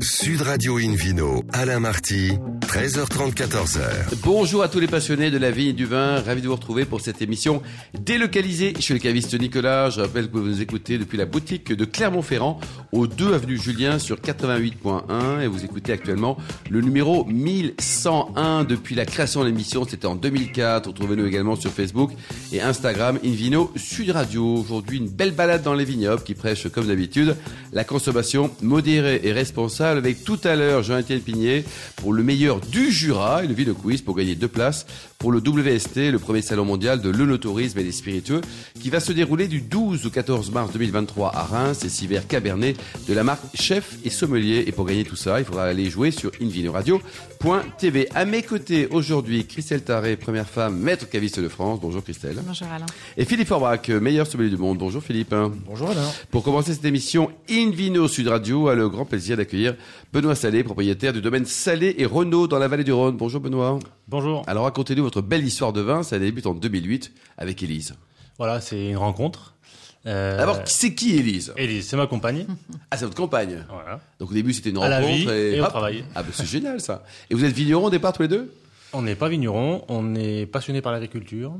Sud 0.00 0.40
Radio 0.42 0.78
Invino, 0.78 1.42
Alain 1.52 1.80
Marty, 1.80 2.38
13h30, 2.66 3.32
14h. 3.34 3.80
Bonjour 4.22 4.62
à 4.62 4.68
tous 4.68 4.80
les 4.80 4.88
passionnés 4.88 5.30
de 5.30 5.38
la 5.38 5.50
vie 5.50 5.68
et 5.68 5.72
du 5.72 5.86
vin. 5.86 6.20
Ravi 6.20 6.42
de 6.42 6.48
vous 6.48 6.56
retrouver 6.56 6.84
pour 6.84 7.00
cette 7.00 7.22
émission 7.22 7.62
délocalisée 7.98 8.74
chez 8.80 8.92
le 8.92 9.00
caviste 9.00 9.38
Nicolas. 9.38 9.88
Je 9.90 10.00
rappelle 10.00 10.28
que 10.28 10.36
vous 10.36 10.46
nous 10.46 10.60
écoutez 10.60 10.98
depuis 10.98 11.16
la 11.16 11.26
boutique 11.26 11.72
de 11.72 11.84
Clermont-Ferrand 11.84 12.60
au 12.92 13.06
2 13.06 13.34
avenue 13.34 13.56
Julien 13.56 13.98
sur 13.98 14.16
88.1 14.16 15.42
et 15.42 15.46
vous 15.46 15.64
écoutez 15.64 15.92
actuellement 15.92 16.36
le 16.68 16.80
numéro 16.80 17.24
1101 17.26 18.64
depuis 18.64 18.94
la 18.94 19.06
création 19.06 19.40
de 19.42 19.46
l'émission. 19.46 19.86
C'était 19.88 20.06
en 20.06 20.16
2004. 20.16 20.88
Retrouvez-nous 20.88 21.26
également 21.26 21.56
sur 21.56 21.70
Facebook 21.70 22.10
et 22.52 22.60
Instagram 22.60 23.18
Invino 23.24 23.72
Sud 23.76 24.10
Radio. 24.10 24.56
Aujourd'hui, 24.56 24.98
une 24.98 25.08
belle 25.08 25.32
balade 25.32 25.62
dans 25.62 25.74
les 25.74 25.84
vignobles 25.84 26.24
qui 26.24 26.34
prêche 26.34 26.68
comme 26.68 26.88
d'habitude 26.88 27.36
la 27.72 27.84
consommation 27.84 28.50
modérée 28.60 29.20
et 29.22 29.32
responsable 29.32 29.98
avec 29.98 30.24
tout 30.24 30.40
à 30.44 30.56
l'heure 30.56 30.82
Jean-Étienne 30.82 31.20
Pigné 31.20 31.64
pour 31.96 32.12
le 32.12 32.22
meilleur 32.22 32.56
du 32.70 32.90
Jura 32.90 33.44
et 33.44 33.46
le 33.46 33.54
Ville 33.54 33.72
Quiz 33.72 34.02
pour 34.02 34.16
gagner 34.16 34.34
deux 34.34 34.48
places 34.48 34.86
pour 35.18 35.32
le 35.32 35.38
WST, 35.38 36.12
le 36.12 36.18
premier 36.18 36.42
salon 36.42 36.64
mondial 36.64 37.00
de 37.00 37.10
l'œnotourisme 37.10 37.78
et 37.78 37.84
des 37.84 37.92
spiritueux, 37.92 38.40
qui 38.80 38.90
va 38.90 39.00
se 39.00 39.12
dérouler 39.12 39.48
du 39.48 39.60
12 39.60 40.06
au 40.06 40.10
14 40.10 40.50
mars 40.50 40.72
2023 40.72 41.34
à 41.34 41.42
Reims 41.44 41.84
et 41.84 41.88
Civer 41.88 42.20
Cabernet 42.28 42.76
de 43.08 43.14
la 43.14 43.24
marque 43.24 43.42
Chef 43.54 43.96
et 44.04 44.10
Sommelier. 44.10 44.64
Et 44.66 44.72
pour 44.72 44.84
gagner 44.84 45.04
tout 45.04 45.16
ça, 45.16 45.38
il 45.40 45.44
faudra 45.44 45.64
aller 45.64 45.88
jouer 45.90 46.10
sur 46.10 46.30
invinoradio.tv. 46.40 48.08
À 48.14 48.24
mes 48.24 48.42
côtés 48.42 48.88
aujourd'hui, 48.90 49.46
Christelle 49.46 49.82
Taré, 49.82 50.16
première 50.16 50.48
femme, 50.48 50.78
maître 50.78 51.08
caviste 51.08 51.40
de 51.40 51.48
France. 51.48 51.80
Bonjour 51.80 52.04
Christelle. 52.04 52.38
Bonjour 52.46 52.68
Alain. 52.68 52.86
Et 53.16 53.24
Philippe 53.24 53.48
Forbach, 53.48 53.88
meilleur 53.88 54.26
sommelier 54.26 54.50
du 54.50 54.58
monde. 54.58 54.78
Bonjour 54.78 55.02
Philippe. 55.02 55.34
Bonjour 55.66 55.90
Alain. 55.90 56.08
Pour 56.30 56.42
commencer 56.42 56.74
cette 56.74 56.84
émission, 56.84 57.30
Invino 57.50 58.08
Sud 58.08 58.28
Radio 58.28 58.68
a 58.68 58.74
le 58.74 58.88
grand 58.88 59.04
plaisir 59.04 59.36
d'accueillir 59.36 59.74
Benoît 60.12 60.34
Salé, 60.34 60.62
propriétaire 60.62 61.12
du 61.12 61.20
domaine 61.20 61.46
Salé 61.46 61.94
et 61.98 62.06
Renault 62.06 62.46
dans 62.46 62.58
la 62.58 62.68
vallée 62.68 62.84
du 62.84 62.92
Rhône. 62.92 63.16
Bonjour 63.16 63.40
Benoît. 63.40 63.78
Bonjour. 64.08 64.44
Alors 64.46 64.64
racontez-nous 64.64 65.05
votre 65.06 65.22
belle 65.22 65.44
histoire 65.44 65.72
de 65.72 65.80
vin. 65.80 66.02
Ça 66.02 66.18
débute 66.18 66.46
en 66.46 66.54
2008 66.54 67.12
avec 67.38 67.62
Élise. 67.62 67.94
Voilà, 68.38 68.60
c'est 68.60 68.88
une 68.90 68.96
rencontre. 68.96 69.54
Euh... 70.06 70.36
D'abord, 70.36 70.58
c'est 70.66 70.94
qui 70.94 71.16
Élise? 71.16 71.52
Élise, 71.56 71.88
c'est 71.88 71.96
ma 71.96 72.06
compagne. 72.06 72.46
Ah, 72.90 72.96
c'est 72.96 73.04
votre 73.04 73.16
compagne. 73.16 73.64
Voilà. 73.68 74.00
Donc 74.20 74.30
au 74.30 74.34
début, 74.34 74.52
c'était 74.52 74.70
une 74.70 74.78
À 74.78 74.88
la 74.88 75.00
rencontre 75.00 75.32
vie 75.32 75.56
et 75.56 75.60
au 75.60 75.66
travail. 75.66 76.04
Ah, 76.14 76.22
bah, 76.22 76.28
c'est 76.32 76.46
génial 76.46 76.80
ça. 76.80 77.04
Et 77.30 77.34
vous 77.34 77.44
êtes 77.44 77.52
vigneron 77.52 77.86
au 77.86 77.90
départ 77.90 78.12
tous 78.12 78.22
les 78.22 78.28
deux? 78.28 78.54
On 78.92 79.02
n'est 79.02 79.16
pas 79.16 79.28
vigneron, 79.28 79.84
on 79.88 80.14
est 80.14 80.46
passionné 80.46 80.80
par 80.80 80.92
l'agriculture. 80.92 81.56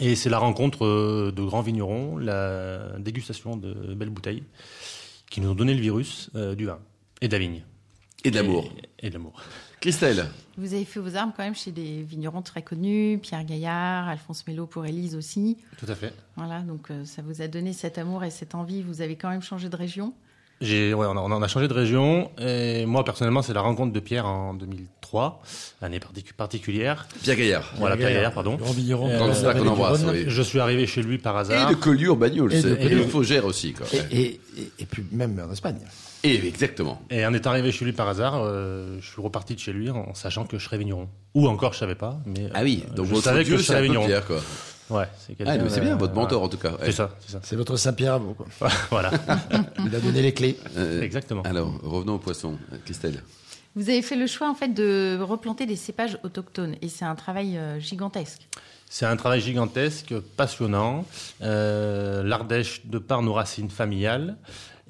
Et 0.00 0.16
c'est 0.16 0.30
la 0.30 0.38
rencontre 0.38 0.84
euh, 0.86 1.32
de 1.34 1.42
grands 1.42 1.60
vignerons, 1.60 2.16
la 2.16 2.98
dégustation 2.98 3.56
de 3.56 3.94
belles 3.94 4.10
bouteilles 4.10 4.42
qui 5.30 5.40
nous 5.40 5.50
ont 5.50 5.54
donné 5.54 5.74
le 5.74 5.80
virus 5.80 6.30
euh, 6.34 6.54
du 6.54 6.66
vin 6.66 6.78
et 7.20 7.28
de 7.28 7.32
la 7.32 7.38
vigne. 7.38 7.62
Et 8.24 8.30
de 8.30 8.36
l'amour. 8.36 8.64
Et, 9.00 9.06
et 9.06 9.10
de 9.10 9.14
l'amour. 9.14 9.40
Christelle 9.80 10.26
Vous 10.56 10.74
avez 10.74 10.84
fait 10.84 10.98
vos 10.98 11.14
armes 11.16 11.32
quand 11.36 11.44
même 11.44 11.54
chez 11.54 11.70
des 11.70 12.02
vignerons 12.02 12.42
très 12.42 12.62
connus, 12.62 13.18
Pierre 13.22 13.44
Gaillard, 13.44 14.08
Alphonse 14.08 14.46
Mello 14.46 14.66
pour 14.66 14.84
Élise 14.86 15.14
aussi. 15.14 15.56
Tout 15.78 15.86
à 15.88 15.94
fait. 15.94 16.12
Voilà, 16.36 16.60
donc 16.60 16.90
euh, 16.90 17.04
ça 17.04 17.22
vous 17.22 17.42
a 17.42 17.48
donné 17.48 17.72
cet 17.72 17.96
amour 17.96 18.24
et 18.24 18.30
cette 18.30 18.54
envie. 18.54 18.82
Vous 18.82 19.00
avez 19.02 19.16
quand 19.16 19.30
même 19.30 19.42
changé 19.42 19.68
de 19.68 19.76
région 19.76 20.12
J'ai, 20.60 20.92
ouais, 20.94 21.06
on, 21.06 21.16
a, 21.16 21.20
on 21.20 21.42
a 21.42 21.48
changé 21.48 21.68
de 21.68 21.72
région. 21.72 22.30
Et 22.38 22.84
moi, 22.86 23.04
personnellement, 23.04 23.42
c'est 23.42 23.52
la 23.54 23.60
rencontre 23.60 23.92
de 23.92 24.00
Pierre 24.00 24.26
en 24.26 24.54
2003, 24.54 25.40
année 25.82 25.98
particu- 26.00 26.32
particulière. 26.32 27.06
Pierre 27.22 27.36
Gaillard. 27.36 27.72
Voilà, 27.76 27.96
Pierre 27.96 28.10
Gaillard, 28.12 28.32
pardon. 28.32 28.56
Grand 28.56 28.72
vigneron. 28.72 29.08
Euh, 29.08 29.18
Dans 29.20 29.26
le 29.28 29.34
sac 29.34 29.56
qu'on 29.58 29.68
embrasse, 29.68 30.04
oui. 30.08 30.24
Je 30.26 30.42
suis 30.42 30.58
arrivé 30.58 30.86
chez 30.86 31.02
lui 31.02 31.18
par 31.18 31.36
Et 31.36 31.40
hasard. 31.40 31.70
de 31.70 31.74
Collioure 31.76 32.16
Bagnols. 32.16 32.52
Et 32.52 32.60
de 32.62 32.74
c'est- 32.76 32.84
Et 32.86 32.88
de. 32.90 33.02
Faugère 33.04 33.44
aussi. 33.44 33.72
Quoi. 33.72 33.86
Et, 33.92 34.20
et, 34.20 34.40
et, 34.58 34.72
et 34.80 34.86
puis 34.86 35.04
même 35.12 35.40
en 35.48 35.52
Espagne. 35.52 35.78
Et 36.24 36.34
exactement. 36.48 37.00
Et 37.10 37.24
en 37.24 37.32
étant 37.32 37.50
arrivé 37.50 37.70
chez 37.70 37.84
lui 37.84 37.92
par 37.92 38.08
hasard, 38.08 38.34
euh, 38.42 38.98
je 39.00 39.06
suis 39.08 39.22
reparti 39.22 39.54
de 39.54 39.60
chez 39.60 39.72
lui 39.72 39.88
en 39.90 40.12
sachant 40.14 40.44
que 40.44 40.58
je 40.58 40.64
serais 40.64 40.76
vigneron. 40.78 41.08
Ou 41.34 41.46
encore, 41.46 41.72
je 41.74 41.78
savais 41.78 41.94
pas. 41.94 42.18
Mais 42.26 42.48
Ah 42.52 42.62
oui, 42.64 42.82
euh, 42.90 42.94
donc 42.94 43.06
je 43.06 43.12
votre 43.12 43.24
savais 43.24 43.44
dieu, 43.44 43.54
que 43.54 43.60
je 43.60 43.66
c'est 43.66 43.72
un 43.72 43.76
serais 43.76 43.82
peu 43.86 43.92
vigneron. 43.92 44.06
Pierre, 44.06 44.26
quoi. 44.26 44.40
Ouais, 44.90 45.04
c'est 45.18 45.34
quelqu'un. 45.36 45.58
Ah, 45.64 45.68
c'est 45.68 45.80
bien, 45.80 45.96
votre 45.96 46.14
mentor 46.14 46.42
en 46.42 46.48
tout 46.48 46.56
cas. 46.56 46.70
Ouais. 46.72 46.78
C'est 46.86 46.92
ça, 46.92 47.10
c'est 47.20 47.32
ça. 47.32 47.40
C'est 47.42 47.56
votre 47.56 47.76
Saint-Pierre 47.76 48.14
à 48.14 48.18
vous. 48.18 48.34
Quoi. 48.34 48.46
voilà, 48.90 49.10
Il 49.84 49.94
a 49.94 50.00
donné 50.00 50.22
les 50.22 50.32
clés. 50.32 50.58
Euh, 50.76 51.02
exactement. 51.02 51.42
Alors, 51.42 51.72
revenons 51.82 52.14
au 52.14 52.18
poisson. 52.18 52.56
Christelle. 52.84 53.22
Vous 53.76 53.90
avez 53.90 54.02
fait 54.02 54.16
le 54.16 54.26
choix 54.26 54.48
en 54.50 54.54
fait 54.54 54.68
de 54.68 55.18
replanter 55.20 55.66
des 55.66 55.76
cépages 55.76 56.18
autochtones 56.24 56.74
et 56.82 56.88
c'est 56.88 57.04
un 57.04 57.14
travail 57.14 57.56
euh, 57.58 57.78
gigantesque. 57.78 58.48
C'est 58.90 59.04
un 59.04 59.16
travail 59.16 59.40
gigantesque, 59.42 60.14
passionnant. 60.36 61.04
Euh, 61.42 62.22
L'Ardèche, 62.22 62.86
de 62.86 62.98
par 62.98 63.20
nos 63.22 63.34
racines 63.34 63.68
familiales 63.68 64.36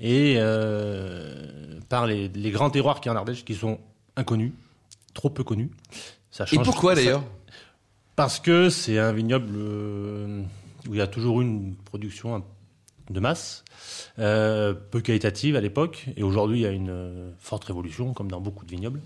et 0.00 0.36
euh, 0.38 1.80
par 1.88 2.06
les, 2.06 2.28
les 2.28 2.50
grands 2.52 2.70
terroirs 2.70 3.00
qu'il 3.00 3.10
y 3.10 3.12
a 3.12 3.16
en 3.16 3.18
Ardèche 3.18 3.44
qui 3.44 3.56
sont 3.56 3.78
inconnus, 4.16 4.52
trop 5.14 5.28
peu 5.30 5.42
connus. 5.42 5.70
Ça 6.30 6.44
Et 6.44 6.54
change- 6.54 6.64
pourquoi 6.64 6.94
ça- 6.94 7.00
d'ailleurs? 7.02 7.24
Parce 8.18 8.40
que 8.40 8.68
c'est 8.68 8.98
un 8.98 9.12
vignoble 9.12 9.54
euh, 9.56 10.42
où 10.88 10.94
il 10.94 10.98
y 10.98 11.00
a 11.00 11.06
toujours 11.06 11.40
eu 11.40 11.44
une 11.44 11.76
production 11.76 12.42
de 13.10 13.20
masse, 13.20 13.62
euh, 14.18 14.74
peu 14.74 15.00
qualitative 15.00 15.54
à 15.54 15.60
l'époque, 15.60 16.06
et 16.16 16.24
aujourd'hui 16.24 16.58
il 16.58 16.62
y 16.62 16.66
a 16.66 16.72
une 16.72 16.90
euh, 16.90 17.30
forte 17.38 17.62
révolution, 17.66 18.14
comme 18.14 18.28
dans 18.28 18.40
beaucoup 18.40 18.64
de 18.64 18.72
vignobles. 18.72 19.00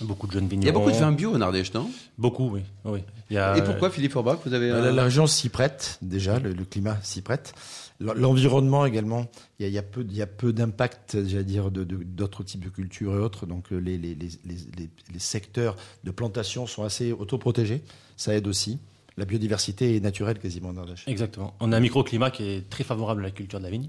Beaucoup 0.00 0.26
de 0.26 0.32
jeunes 0.32 0.48
vignerons. 0.48 0.62
Il 0.62 0.66
y 0.66 0.70
a 0.70 0.72
beaucoup 0.72 0.90
de 0.90 0.96
vins 0.96 1.12
bio 1.12 1.36
en 1.36 1.42
Ardèche, 1.42 1.74
non? 1.74 1.90
Beaucoup, 2.16 2.48
oui. 2.48 2.62
oui. 2.86 3.00
Il 3.28 3.34
y 3.34 3.38
a, 3.38 3.54
Et 3.58 3.62
pourquoi 3.62 3.90
Philippe 3.90 4.12
Forbach 4.12 4.38
Vous 4.46 4.54
avez. 4.54 4.70
La, 4.70 5.04
région 5.04 5.26
s'y 5.26 5.50
prête 5.50 5.98
déjà, 6.00 6.38
le, 6.38 6.54
le 6.54 6.64
climat 6.64 6.96
s'y 7.02 7.20
prête. 7.20 7.52
L'environnement 8.02 8.84
également, 8.84 9.26
il 9.58 9.68
y 9.68 9.78
a, 9.78 9.82
peu, 9.82 10.52
d'impact, 10.52 11.24
j'allais 11.26 11.44
dire, 11.44 11.70
d'autres 11.70 12.42
types 12.42 12.64
de 12.64 12.68
cultures 12.68 13.14
et 13.14 13.18
autres. 13.18 13.46
Donc 13.46 13.72
euh, 13.72 13.78
les, 13.78 13.96
les, 13.98 14.14
les, 14.14 14.28
les, 14.44 15.18
secteurs 15.18 15.76
de 16.04 16.10
plantation 16.10 16.66
sont 16.66 16.82
assez 16.82 17.12
autoprotégés. 17.12 17.82
Ça 18.16 18.34
aide 18.34 18.46
aussi. 18.46 18.78
La 19.16 19.24
biodiversité 19.24 19.96
est 19.96 20.00
naturelle 20.00 20.38
quasiment 20.38 20.70
en 20.70 20.76
Ardèche. 20.78 21.04
Exactement. 21.06 21.54
On 21.60 21.70
a 21.72 21.76
un 21.76 21.80
microclimat 21.80 22.30
qui 22.30 22.44
est 22.44 22.68
très 22.68 22.84
favorable 22.84 23.22
à 23.22 23.24
la 23.24 23.30
culture 23.30 23.58
de 23.58 23.64
la 23.64 23.70
vigne. 23.70 23.88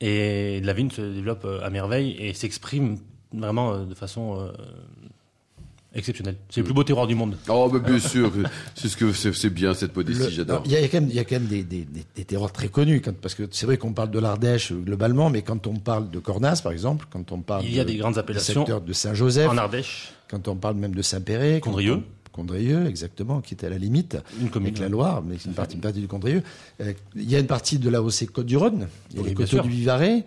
Et 0.00 0.60
la 0.60 0.72
vigne 0.72 0.90
se 0.90 1.00
développe 1.00 1.44
euh, 1.44 1.64
à 1.64 1.70
merveille 1.70 2.16
et 2.18 2.34
s'exprime 2.34 2.98
vraiment 3.32 3.72
euh, 3.72 3.84
de 3.84 3.94
façon 3.94 4.52
exceptionnelle. 5.94 6.36
C'est 6.50 6.60
le 6.60 6.64
plus 6.64 6.74
beau 6.74 6.84
terroir 6.84 7.06
du 7.06 7.14
monde. 7.14 7.36
Oh, 7.48 7.68
bah, 7.72 7.78
bien 7.78 7.98
sûr. 7.98 8.30
C'est 8.74 8.88
ce 8.88 8.96
que 8.96 9.12
c'est 9.12 9.32
c'est 9.34 9.50
bien 9.50 9.74
cette 9.74 9.94
modestie, 9.96 10.32
j'adore. 10.32 10.62
Il 10.64 10.72
y 10.72 10.76
a 10.76 10.80
quand 10.88 11.00
même, 11.00 11.08
il 11.08 11.14
y 11.14 11.18
a 11.18 11.24
quand 11.24 11.36
même 11.36 11.46
des, 11.46 11.62
des, 11.62 11.84
des, 11.84 12.04
des 12.14 12.24
terroirs 12.24 12.52
très 12.52 12.68
connus, 12.68 13.00
quand, 13.00 13.16
parce 13.16 13.34
que 13.34 13.44
c'est 13.50 13.66
vrai 13.66 13.76
qu'on 13.78 13.92
parle 13.92 14.10
de 14.10 14.18
l'Ardèche 14.18 14.72
euh, 14.72 14.76
globalement, 14.76 15.30
mais 15.30 15.42
quand 15.42 15.66
on 15.66 15.74
parle 15.76 16.10
de 16.10 16.18
Cornas, 16.18 16.60
par 16.62 16.72
exemple, 16.72 17.06
quand 17.10 17.32
on 17.32 17.40
parle 17.40 17.64
Il 17.64 17.74
y 17.74 17.80
a 17.80 17.84
de- 17.84 17.90
des 17.90 17.96
grandes 17.96 18.18
appellations 18.18 18.62
secteur 18.62 18.80
de 18.80 18.92
Saint-Joseph, 18.92 19.48
En 19.50 19.56
Ardèche, 19.56 20.12
quand 20.28 20.48
on 20.48 20.56
parle 20.56 20.76
même 20.76 20.94
de 20.94 21.02
Saint-Péret, 21.02 21.60
quand 21.62 21.72
Condrieu. 22.34 22.74
on- 22.74 22.74
Condrieu, 22.74 22.86
exactement, 22.88 23.40
qui 23.40 23.54
était 23.54 23.66
à 23.66 23.70
la 23.70 23.78
limite 23.78 24.16
une 24.40 24.50
commune. 24.50 24.68
avec 24.68 24.80
la 24.80 24.88
Loire, 24.88 25.22
mais 25.22 25.36
c'est 25.38 25.46
une 25.48 25.54
partie, 25.54 25.74
une 25.76 25.80
partie 25.80 26.00
du 26.00 26.08
Condrieu. 26.08 26.42
Euh, 26.80 26.92
il 27.16 27.30
y 27.30 27.36
a 27.36 27.38
une 27.38 27.46
partie 27.46 27.78
de 27.78 27.88
la 27.88 28.02
OC 28.02 28.26
Côte-du-Rhône, 28.26 28.88
il 29.10 29.16
y 29.16 29.18
a 29.18 29.22
Oui, 29.22 29.28
les 29.30 29.34
coteaux 29.34 29.48
sûr. 29.48 29.62
du 29.62 29.70
Vivarais, 29.70 30.24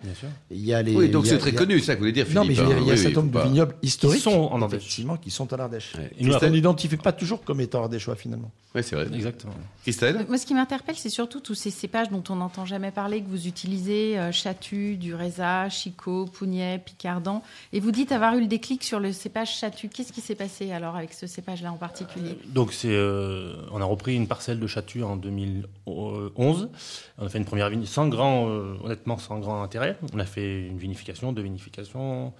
il 0.50 0.64
y 0.64 0.72
a 0.74 0.82
les. 0.82 0.94
Oui, 0.96 1.08
donc 1.10 1.26
c'est 1.26 1.38
très 1.38 1.52
connu, 1.52 1.78
ça 1.80 1.92
que 1.94 1.98
vous 1.98 2.02
voulez 2.04 2.12
dire, 2.12 2.24
Philippe. 2.24 2.38
Non, 2.42 2.44
mais 2.46 2.54
je 2.54 2.62
veux 2.62 2.68
dire, 2.68 2.76
hein. 2.76 2.80
il 2.82 2.86
y 2.86 2.90
a 2.90 2.92
un 2.92 2.96
Oui, 2.96 3.02
certain 3.02 3.20
oui, 3.20 3.26
nombre 3.26 3.28
de 3.38 3.38
pas- 3.42 3.46
vignobles 3.48 3.74
historiques, 3.82 4.18
Qui 4.18 4.22
sont 4.24 4.48
en 4.50 4.62
Ardèche. 4.62 4.78
effectivement, 4.82 5.16
qui 5.16 5.30
sont 5.30 5.54
en 5.54 5.58
Ardèche. 5.58 5.94
Ouais. 5.96 6.10
Et 6.18 6.24
Christelle 6.24 6.50
on 6.50 6.54
n'identifie 6.54 6.96
pas 6.96 7.12
toujours 7.12 7.42
comme 7.44 7.60
étant 7.60 7.82
ardéchois 7.82 8.16
finalement. 8.16 8.50
Ouais, 8.74 8.82
c'est 8.82 8.96
vrai. 8.96 9.06
Exactement. 9.14 9.54
Christelle 9.82 10.24
Moi, 10.28 10.36
ce 10.38 10.44
qui 10.46 10.54
m'interpelle, 10.54 10.96
c'est 10.96 11.08
surtout 11.10 11.40
tous 11.40 11.54
ces 11.54 11.70
cépages 11.70 12.10
dont 12.10 12.22
on 12.28 12.36
n'entend 12.36 12.66
jamais 12.66 12.90
parler, 12.90 13.22
que 13.22 13.28
vous 13.28 13.46
utilisez, 13.46 14.18
euh, 14.18 14.30
Chatu, 14.32 14.96
Dureza, 14.96 15.68
Chicot, 15.70 16.26
Pougnet, 16.26 16.78
Picardant. 16.84 17.42
Et 17.72 17.80
vous 17.80 17.90
dites 17.92 18.12
avoir 18.12 18.34
eu 18.36 18.40
le 18.40 18.46
déclic 18.46 18.82
sur 18.84 19.00
le 19.00 19.12
cépage 19.12 19.56
Chatu. 19.58 19.88
Qu'est-ce 19.88 20.12
qui 20.12 20.20
s'est 20.20 20.34
passé 20.34 20.70
alors 20.72 20.96
avec 20.96 21.12
ce 21.14 21.26
cépage-là 21.26 21.70
en 21.72 21.76
particulier 21.76 21.97
Donc 22.46 22.72
c'est, 22.72 22.90
euh, 22.90 23.54
on 23.72 23.80
a 23.80 23.84
repris 23.84 24.14
une 24.14 24.26
parcelle 24.26 24.60
de 24.60 24.66
Chatu 24.66 25.02
en 25.02 25.16
2011. 25.16 26.70
On 27.18 27.26
a 27.26 27.28
fait 27.28 27.38
une 27.38 27.44
première 27.44 27.70
vigne 27.70 27.86
sans 27.86 28.08
grand, 28.08 28.48
euh, 28.48 28.76
honnêtement 28.82 29.18
sans 29.18 29.38
grand 29.38 29.62
intérêt. 29.62 29.96
On 30.12 30.18
a 30.18 30.24
fait 30.24 30.66
une 30.66 30.78
vinification, 30.78 31.32
deux 31.32 31.42
vinifications, 31.42 32.32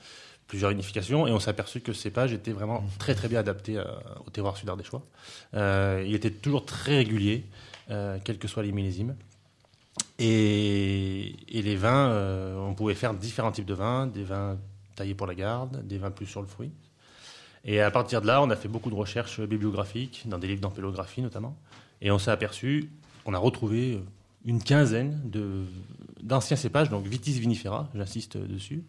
plusieurs 0.46 0.70
vinifications, 0.70 1.26
et 1.26 1.32
on 1.32 1.38
s'est 1.38 1.50
aperçu 1.50 1.80
que 1.80 1.92
ce 1.92 2.02
cépage 2.02 2.32
était 2.32 2.52
vraiment 2.52 2.82
très 2.98 3.14
très 3.14 3.28
bien 3.28 3.40
adapté 3.40 3.78
au 4.26 4.30
terroir 4.30 4.56
sud-ardéchois. 4.56 5.02
Euh, 5.54 6.02
il 6.06 6.14
était 6.14 6.30
toujours 6.30 6.64
très 6.64 6.96
régulier, 6.96 7.44
euh, 7.90 8.18
quels 8.24 8.38
que 8.38 8.48
soient 8.48 8.62
les 8.62 8.72
millésimes. 8.72 9.14
Et, 10.18 11.36
les 11.48 11.76
vins, 11.76 12.10
euh, 12.10 12.56
on 12.56 12.74
pouvait 12.74 12.94
faire 12.94 13.14
différents 13.14 13.52
types 13.52 13.66
de 13.66 13.74
vins, 13.74 14.06
des 14.06 14.24
vins 14.24 14.58
taillés 14.96 15.14
pour 15.14 15.26
la 15.26 15.34
garde, 15.34 15.86
des 15.86 15.98
vins 15.98 16.10
plus 16.10 16.26
sur 16.26 16.40
le 16.40 16.48
fruit. 16.48 16.72
Et 17.70 17.82
à 17.82 17.90
partir 17.90 18.22
de 18.22 18.26
là, 18.26 18.42
on 18.42 18.48
a 18.48 18.56
fait 18.56 18.66
beaucoup 18.66 18.88
de 18.88 18.94
recherches 18.94 19.42
bibliographiques, 19.42 20.22
dans 20.24 20.38
des 20.38 20.46
livres 20.46 20.62
d'ampélographie 20.62 21.20
notamment. 21.20 21.54
Et 22.00 22.10
on 22.10 22.18
s'est 22.18 22.30
aperçu, 22.30 22.88
on 23.26 23.34
a 23.34 23.38
retrouvé 23.38 24.00
une 24.46 24.62
quinzaine 24.62 25.20
d'anciens 26.22 26.56
cépages, 26.56 26.88
donc 26.88 27.04
Vitis 27.04 27.38
vinifera, 27.38 27.90
j'insiste 27.94 28.38
dessus, 28.38 28.84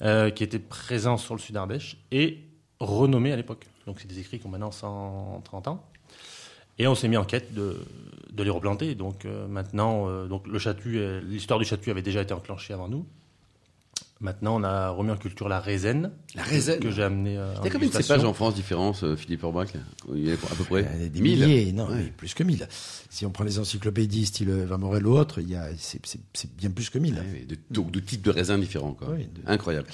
euh, 0.00 0.30
qui 0.30 0.44
étaient 0.44 0.58
présents 0.58 1.18
sur 1.18 1.34
le 1.34 1.40
sud 1.40 1.58
Ardèche 1.58 1.98
et 2.10 2.38
renommés 2.80 3.32
à 3.32 3.36
l'époque. 3.36 3.66
Donc 3.86 4.00
c'est 4.00 4.08
des 4.08 4.18
écrits 4.18 4.38
qui 4.38 4.46
ont 4.46 4.50
maintenant 4.50 4.70
130 4.70 5.68
ans. 5.68 5.84
Et 6.78 6.86
on 6.86 6.94
s'est 6.94 7.08
mis 7.08 7.18
en 7.18 7.24
quête 7.24 7.52
de, 7.52 7.76
les 8.38 8.48
replanter. 8.48 8.94
Donc 8.94 9.26
euh, 9.26 9.46
maintenant, 9.46 10.08
euh, 10.08 10.26
donc 10.26 10.46
l'histoire 10.46 11.58
du 11.58 11.66
chatu 11.66 11.90
avait 11.90 12.00
déjà 12.00 12.22
été 12.22 12.32
enclenchée 12.32 12.72
avant 12.72 12.88
nous. 12.88 13.04
Maintenant, 14.22 14.60
on 14.60 14.62
a 14.64 14.88
remis 14.90 15.10
en 15.10 15.16
culture 15.16 15.48
la 15.48 15.58
raisin. 15.58 16.12
La 16.36 16.44
raisin. 16.44 16.78
Que 16.78 16.90
j'ai 16.92 17.02
amené 17.02 17.36
euh, 17.36 17.52
Il 17.60 17.64
y 17.64 17.68
a 17.68 17.70
combien 17.70 17.70
de 17.72 17.78
dégustation. 17.92 18.14
cépages 18.14 18.24
en 18.24 18.32
France 18.32 18.54
différents, 18.54 18.92
euh, 19.02 19.16
Philippe 19.16 19.42
Orbach 19.42 19.66
Il 20.14 20.24
y 20.26 20.30
a 20.30 20.34
à 20.34 20.54
peu 20.56 20.62
près 20.64 20.86
Il 20.96 21.02
y 21.02 21.04
a 21.06 21.08
des 21.08 21.20
1000. 21.20 21.40
milliers, 21.40 21.72
non, 21.72 21.88
Ouais. 21.88 21.96
mais 21.96 22.12
plus 22.16 22.32
que 22.32 22.44
1000. 22.44 22.68
Si 23.10 23.26
on 23.26 23.30
prend 23.30 23.42
les 23.42 23.58
encyclopédies 23.58 24.26
style 24.26 24.50
Van 24.50 24.78
Morel 24.78 25.06
ou 25.08 25.18
autre, 25.18 25.40
il 25.40 25.50
y 25.50 25.56
a, 25.56 25.66
c'est, 25.76 26.00
bien 26.56 26.70
plus 26.70 26.88
que 26.88 26.98
1000. 26.98 27.14
Ouais, 27.14 27.44
de, 27.48 27.56
donc 27.70 27.90
de 27.90 27.98
types 28.00 28.22
de 28.22 28.30
raisins 28.30 28.60
différents. 28.60 28.92
Quoi. 28.94 29.08
Oui, 29.10 29.26
de- 29.26 29.42
Incroyable. 29.46 29.88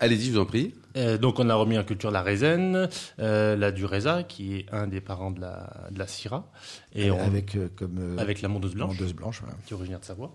Allez-y, 0.00 0.26
je 0.28 0.32
vous 0.32 0.38
en 0.38 0.46
prie. 0.46 0.74
Euh, 0.96 1.18
donc, 1.18 1.38
on 1.38 1.50
a 1.50 1.54
remis 1.54 1.76
en 1.78 1.84
culture 1.84 2.10
la 2.10 2.22
raisin, 2.22 2.88
euh, 3.20 3.56
la 3.56 3.70
dureza, 3.72 4.22
qui 4.22 4.56
est 4.56 4.66
un 4.72 4.86
des 4.86 5.02
parents 5.02 5.30
de 5.30 5.42
la, 5.42 5.88
de 5.90 5.98
la 5.98 6.06
syrah, 6.06 6.50
et 6.94 7.10
avec, 7.10 7.20
avec 7.20 7.56
euh, 7.56 7.68
comme 7.76 7.98
euh, 7.98 8.34
la 8.40 8.48
mondeuse 8.48 8.74
blanche, 8.74 8.96
blanche. 9.14 9.42
qui 9.66 9.74
est 9.74 9.76
originaire 9.76 10.00
de 10.00 10.06
Savoie. 10.06 10.34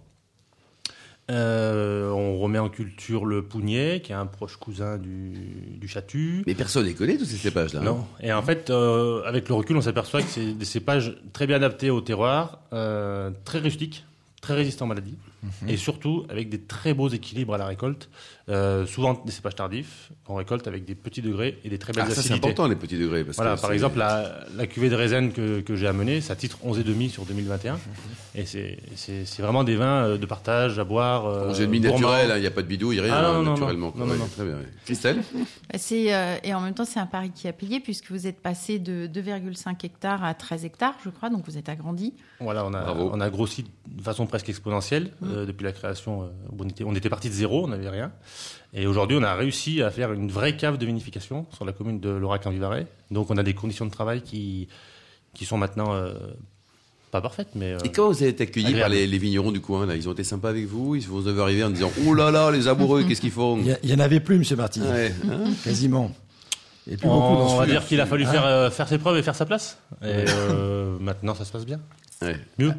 Euh, 1.29 2.09
on 2.09 2.37
remet 2.39 2.59
en 2.59 2.67
culture 2.69 3.25
le 3.25 3.41
pougnet, 3.43 4.01
qui 4.03 4.11
est 4.11 4.15
un 4.15 4.25
proche 4.25 4.57
cousin 4.57 4.97
du, 4.97 5.77
du 5.77 5.87
chatu. 5.87 6.43
Mais 6.45 6.55
personne 6.55 6.85
ne 6.85 6.91
connaît 6.91 7.17
tous 7.17 7.25
ces 7.25 7.37
cépages-là. 7.37 7.79
hein. 7.81 7.83
Non. 7.83 8.05
Et 8.21 8.33
en 8.33 8.41
fait, 8.41 8.69
euh, 8.69 9.21
avec 9.23 9.47
le 9.47 9.55
recul, 9.55 9.77
on 9.77 9.81
s'aperçoit 9.81 10.21
que 10.21 10.27
c'est 10.27 10.53
des 10.53 10.65
cépages 10.65 11.15
très 11.31 11.47
bien 11.47 11.57
adaptés 11.57 11.89
au 11.89 12.01
terroir, 12.01 12.59
euh, 12.73 13.31
très 13.45 13.59
rustiques, 13.59 14.05
très 14.41 14.55
résistants 14.55 14.85
aux 14.85 14.89
maladies, 14.89 15.17
Mhm. 15.43 15.69
et 15.69 15.77
surtout 15.77 16.25
avec 16.29 16.49
des 16.49 16.59
très 16.61 16.93
beaux 16.93 17.09
équilibres 17.09 17.53
à 17.53 17.57
la 17.57 17.65
récolte. 17.65 18.09
Euh, 18.51 18.85
souvent 18.85 19.13
des 19.25 19.31
cépages 19.31 19.55
tardifs, 19.55 20.11
qu'on 20.25 20.35
récolte 20.35 20.67
avec 20.67 20.83
des 20.83 20.93
petits 20.93 21.21
degrés 21.21 21.57
et 21.63 21.69
des 21.69 21.77
très 21.77 21.93
belles 21.93 22.03
Ah, 22.05 22.09
ça, 22.09 22.15
c'est 22.15 22.19
acidités. 22.19 22.49
important, 22.49 22.67
les 22.67 22.75
petits 22.75 22.97
degrés. 22.97 23.23
Parce 23.23 23.37
Voilà, 23.37 23.55
que 23.55 23.61
par 23.61 23.71
exemple, 23.71 23.97
la, 23.97 24.41
la 24.57 24.67
cuvée 24.67 24.89
de 24.89 24.95
raisin 24.95 25.29
que, 25.29 25.61
que 25.61 25.75
j'ai 25.75 25.87
amenée, 25.87 26.19
ça 26.21 26.35
titre 26.35 26.57
11,5 26.65 27.09
sur 27.09 27.23
2021. 27.25 27.79
Et 28.35 28.45
c'est- 28.45 28.77
c'est 28.95 29.25
c'est 29.25 29.41
vraiment 29.41 29.63
des 29.63 29.75
vins 29.77 30.03
euh, 30.05 30.17
de 30.17 30.25
partage 30.25 30.79
à 30.79 30.83
boire. 30.83 31.25
euh, 31.27 31.47
Bon, 31.47 31.53
J'ai 31.53 31.63
une 31.63 31.69
mine 31.71 31.83
gourmands. 31.87 32.09
naturelle, 32.09 32.31
hein, 32.31 32.37
il 32.37 32.41
n'y 32.41 32.47
a 32.47 32.51
pas 32.51 32.61
de 32.61 32.67
rien, 33.01 33.13
Ah, 33.13 33.21
non, 33.21 33.27
hein, 33.29 33.33
non, 33.33 33.43
non, 33.43 33.51
naturellement. 33.51 33.85
non, 33.87 33.91
quoi. 33.93 34.05
non, 34.05 34.11
Ouais, 34.11 34.17
non. 34.17 34.27
Très 34.27 34.43
bien. 34.45 34.53
ouais. 34.55 34.67
Christelle 34.85 35.17
Bah, 35.71 35.77
C'est, 35.77 36.13
euh, 36.13 36.35
et 36.43 36.53
en 36.53 36.59
même 36.61 36.73
temps, 36.73 36.85
c'est 36.85 36.99
un 36.99 37.05
pari 37.05 37.31
qui 37.31 37.47
a 37.47 37.53
payé 37.53 37.79
puisque 37.79 38.11
vous 38.11 38.27
êtes 38.27 38.41
passé 38.41 38.79
de 38.79 39.07
2,5 39.07 39.85
hectares 39.85 40.23
à 40.23 40.33
13 40.33 40.65
hectares, 40.65 40.95
je 41.05 41.09
crois, 41.09 41.29
donc 41.29 41.45
vous 41.45 41.57
êtes 41.57 41.69
agrandi. 41.69 42.13
Voilà, 42.39 42.65
on 42.65 42.73
a, 42.73 42.81
Bravo. 42.81 43.11
on 43.13 43.21
a 43.21 43.29
grossi 43.29 43.65
de 43.87 44.01
façon 44.01 44.25
presque 44.25 44.49
exponentielle 44.49 45.11
Mmh. 45.21 45.27
euh, 45.31 45.45
depuis 45.45 45.63
la 45.63 45.71
création. 45.71 46.23
euh, 46.23 46.25
on 46.59 46.67
était, 46.67 46.83
on 46.83 46.95
était 46.95 47.09
parti 47.09 47.29
de 47.29 47.33
zéro, 47.33 47.63
on 47.65 47.67
n'avait 47.67 47.89
rien. 47.89 48.11
Et 48.73 48.87
aujourd'hui, 48.87 49.17
on 49.19 49.23
a 49.23 49.33
réussi 49.35 49.81
à 49.81 49.91
faire 49.91 50.13
une 50.13 50.31
vraie 50.31 50.55
cave 50.55 50.77
de 50.77 50.85
vinification 50.85 51.45
sur 51.53 51.65
la 51.65 51.73
commune 51.73 51.99
de 51.99 52.09
Laurac-en-Vivarais. 52.09 52.87
Donc, 53.11 53.29
on 53.29 53.37
a 53.37 53.43
des 53.43 53.53
conditions 53.53 53.85
de 53.85 53.91
travail 53.91 54.21
qui, 54.21 54.67
qui 55.33 55.45
sont 55.45 55.57
maintenant 55.57 55.93
euh, 55.93 56.13
pas 57.11 57.19
parfaites, 57.19 57.49
mais 57.55 57.73
euh, 57.73 57.77
Et 57.83 57.91
comment 57.91 58.09
vous 58.11 58.21
avez 58.21 58.29
été 58.31 58.43
accueillis 58.43 58.73
par 58.79 58.87
les, 58.87 59.05
les 59.07 59.17
vignerons 59.17 59.51
du 59.51 59.59
coin 59.59 59.85
là 59.85 59.95
Ils 59.97 60.07
ont 60.07 60.13
été 60.13 60.23
sympas 60.23 60.49
avec 60.49 60.65
vous 60.67 60.95
Ils 60.95 61.05
vous 61.07 61.27
avez 61.27 61.41
arrivé 61.41 61.63
en 61.65 61.69
disant 61.69 61.91
Oh 62.07 62.13
là 62.13 62.31
là, 62.31 62.49
les 62.51 62.69
amoureux, 62.69 63.03
qu'est-ce 63.03 63.19
qu'ils 63.21 63.31
font? 63.31 63.57
Il 63.59 63.67
y, 63.67 63.71
a- 63.73 63.79
il 63.83 63.89
y 63.89 63.93
en 63.93 63.99
avait 63.99 64.21
plus, 64.21 64.37
Monsieur 64.37 64.55
Martin, 64.55 64.81
Ouais, 64.89 65.13
hein 65.29 65.51
quasiment. 65.65 66.11
Et 66.89 66.95
plus 66.97 67.07
on, 67.09 67.13
beaucoup 67.13 67.35
dans 67.43 67.53
on 67.55 67.57
va 67.59 67.65
dire 67.67 67.85
qu'il 67.85 67.99
a 68.01 68.05
fallu 68.05 68.23
Hein 68.25 68.31
faire, 68.31 68.45
euh, 68.45 68.69
faire 68.71 68.87
ses 68.87 68.97
preuves 68.97 69.17
et 69.17 69.23
faire 69.23 69.35
sa 69.35 69.45
place. 69.45 69.77
Et 70.01 70.05
euh, 70.05 70.97
maintenant, 71.01 71.35
ça 71.35 71.43
se 71.45 71.51
passe 71.51 71.65
bien. 71.65 71.79
Ouais. 72.21 72.37
Mieux. 72.59 72.73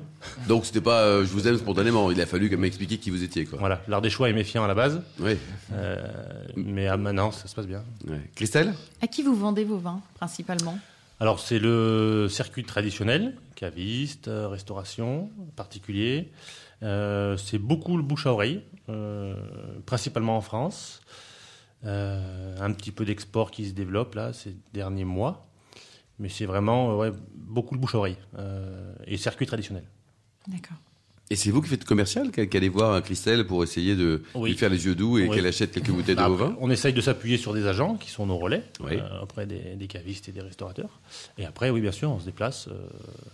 Donc 0.46 0.64
c'était 0.66 0.80
pas 0.80 1.02
euh, 1.02 1.22
je 1.22 1.32
vous 1.32 1.48
aime 1.48 1.56
spontanément, 1.58 2.10
il 2.10 2.20
a 2.20 2.26
fallu 2.26 2.48
quand 2.48 2.56
même 2.56 2.64
expliquer 2.64 2.98
qui 2.98 3.10
vous 3.10 3.22
étiez. 3.24 3.44
Quoi. 3.44 3.58
Voilà, 3.58 3.82
l'art 3.88 4.00
des 4.00 4.10
choix 4.10 4.28
est 4.28 4.32
méfiant 4.32 4.62
à 4.64 4.68
la 4.68 4.74
base, 4.74 5.02
Ouais. 5.18 5.36
euh, 5.72 5.98
mais 6.56 6.86
ah, 6.86 6.96
maintenant, 6.96 7.32
ça 7.32 7.48
se 7.48 7.54
passe 7.54 7.66
bien. 7.66 7.82
Ouais. 8.08 8.20
Christelle? 8.36 8.72
À 9.00 9.06
qui 9.08 9.22
vous 9.22 9.34
vendez 9.34 9.64
vos 9.64 9.78
vins, 9.78 10.00
principalement? 10.14 10.78
Alors, 11.20 11.38
c'est 11.40 11.58
le 11.60 12.26
circuit 12.28 12.64
traditionnel, 12.64 13.36
caviste, 13.54 14.28
euh, 14.28 14.48
restauration, 14.48 15.30
particulier. 15.54 16.30
Euh, 16.82 17.36
c'est 17.36 17.58
beaucoup 17.58 17.96
le 17.96 18.02
bouche 18.02 18.26
à 18.26 18.32
oreille, 18.32 18.62
euh, 18.88 19.34
principalement 19.86 20.36
en 20.36 20.40
France. 20.40 21.00
Euh, 21.84 22.56
un 22.60 22.72
petit 22.72 22.92
peu 22.92 23.04
d'export 23.04 23.50
qui 23.50 23.66
se 23.68 23.72
développe 23.72 24.14
là 24.14 24.32
ces 24.32 24.56
derniers 24.72 25.04
mois. 25.04 25.46
Mais 26.19 26.29
c'est 26.29 26.47
vraiment 26.47 27.03
euh, 27.03 27.11
beaucoup 27.35 27.75
le 27.75 27.81
bouche 27.81 27.94
à 27.94 27.99
oreille 27.99 28.19
euh, 28.38 28.94
et 29.06 29.17
circuit 29.17 29.47
traditionnel. 29.47 29.85
D'accord. 30.47 30.76
Et 31.32 31.37
c'est 31.37 31.50
vous 31.50 31.62
qui 31.62 31.69
faites 31.69 31.84
commercial, 31.84 32.31
qui 32.31 32.56
allez 32.56 32.69
voir 32.69 33.02
Christelle 33.02 33.46
pour 33.46 33.64
essayer 33.64 33.96
de 33.96 34.23
Oui. 34.34 34.50
lui 34.50 34.58
faire 34.58 34.69
les 34.69 34.84
yeux 34.84 34.94
doux 34.94 35.17
et 35.19 35.26
Oui. 35.29 35.34
qu'elle 35.34 35.46
achète 35.46 35.73
quelques 35.73 35.90
bouteilles 35.90 36.14
de 36.14 36.20
Après, 36.20 36.37
vins 36.37 36.56
on 36.61 36.70
essaye 36.70 36.93
de 36.93 37.00
s'appuyer 37.00 37.38
sur 37.38 37.55
des 37.55 37.67
agents 37.67 37.94
qui 37.96 38.11
sont 38.11 38.26
nos 38.26 38.37
relais 38.37 38.62
Oui. 38.84 38.93
euh, 38.96 39.23
auprès 39.23 39.46
des, 39.46 39.76
des 39.76 39.87
cavistes 39.87 40.29
et 40.29 40.32
des 40.32 40.43
restaurateurs. 40.43 41.00
Et 41.38 41.46
après, 41.46 41.70
oui, 41.70 41.81
bien 41.81 41.90
sûr, 41.93 42.11
on 42.11 42.20
se 42.20 42.26
déplace, 42.26 42.69
euh, 42.69 42.75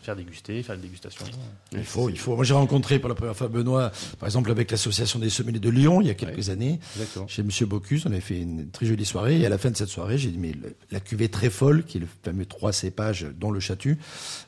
faire 0.03 0.15
déguster, 0.15 0.63
faire 0.63 0.77
la 0.77 0.81
dégustation. 0.83 1.25
Il 1.73 1.83
faut, 1.85 2.09
il 2.09 2.19
faut. 2.19 2.37
Moi, 2.37 2.45
j'ai 2.45 2.55
rencontré 2.55 2.99
pour 3.01 3.09
la 3.09 3.15
première 3.17 3.37
fois 3.37 3.49
Benoît, 3.49 3.91
par 4.21 4.29
exemple, 4.29 4.51
avec 4.53 4.71
l'association 4.71 5.19
des 5.19 5.31
sommeliers 5.31 5.59
de 5.59 5.71
Lyon, 5.71 6.01
il 6.01 6.07
y 6.07 6.11
a 6.11 6.15
quelques 6.15 6.51
années, 6.51 6.79
Exactement. 6.97 7.27
chez 7.27 7.43
Monsieur 7.43 7.67
Bocuse. 7.67 8.05
On 8.07 8.11
avait 8.13 8.21
fait 8.21 8.39
une 8.41 8.71
très 8.71 8.87
jolie 8.87 9.05
soirée. 9.05 9.41
Et 9.41 9.47
à 9.47 9.49
la 9.49 9.59
fin 9.59 9.71
de 9.71 9.77
cette 9.77 9.89
soirée, 9.89 10.19
j'ai 10.19 10.31
dit, 10.31 10.39
mais 10.39 10.53
le- 10.53 10.75
la 10.93 11.01
cuvée 11.01 11.29
très 11.29 11.51
folle, 11.51 11.85
qui 11.85 11.99
est 11.99 12.01
le 12.01 12.07
fameux 12.23 12.47
trois 12.47 12.73
cépages, 12.73 13.27
dont 13.39 13.51
le 13.51 13.59
chatu, 13.61 13.99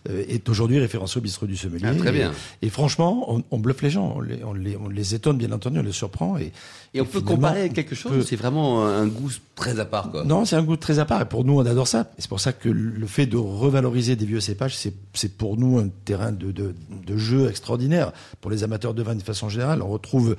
euh, 0.08 0.24
est 0.28 0.48
aujourd'hui 0.48 0.78
référencé 0.78 1.18
au 1.18 1.20
bistrot 1.22 1.46
du 1.46 1.56
sommelier. 1.56 1.86
Ah, 1.86 1.94
très 1.96 2.12
bien. 2.12 2.32
Et, 2.62 2.66
et 2.66 2.70
franchement, 2.70 3.24
on, 3.34 3.39
on 3.50 3.58
bluffe 3.58 3.82
les 3.82 3.90
gens. 3.90 4.14
On 4.16 4.20
les, 4.20 4.42
on, 4.44 4.52
les, 4.52 4.76
on 4.76 4.88
les 4.88 5.14
étonne, 5.14 5.36
bien 5.38 5.52
entendu, 5.52 5.78
on 5.78 5.82
les 5.82 5.92
surprend. 5.92 6.36
Et, 6.38 6.52
Et 6.94 7.00
on 7.00 7.04
peut 7.04 7.20
comparer 7.20 7.60
avec 7.60 7.72
quelque 7.74 7.94
chose 7.94 8.12
peut- 8.12 8.22
C'est 8.22 8.36
vraiment 8.36 8.84
un 8.86 9.06
goût 9.06 9.30
très 9.54 9.78
à 9.80 9.84
part. 9.84 10.10
Quoi? 10.10 10.24
Non, 10.24 10.44
c'est 10.44 10.56
un 10.56 10.62
goût 10.62 10.76
très 10.76 10.98
à 10.98 11.04
part. 11.04 11.22
Et 11.22 11.24
pour 11.26 11.44
nous, 11.44 11.58
on 11.58 11.66
adore 11.66 11.88
ça. 11.88 12.10
C'est 12.18 12.28
pour 12.28 12.40
ça 12.40 12.52
que 12.52 12.68
le 12.68 13.06
fait 13.06 13.26
de 13.26 13.36
revaloriser 13.36 14.16
des 14.16 14.26
vieux 14.26 14.40
cépages, 14.40 14.76
c'est, 14.76 14.92
pour 15.36 15.56
nous 15.56 15.78
un 15.78 15.88
terrain 16.04 16.32
de, 16.32 16.50
de, 16.52 16.74
de 17.06 17.16
jeu 17.16 17.48
extraordinaire. 17.48 18.12
Pour 18.40 18.50
les 18.50 18.64
amateurs 18.64 18.94
de 18.94 19.02
vin 19.02 19.14
de 19.14 19.22
façon 19.22 19.48
générale, 19.48 19.82
on 19.82 19.88
retrouve 19.88 20.36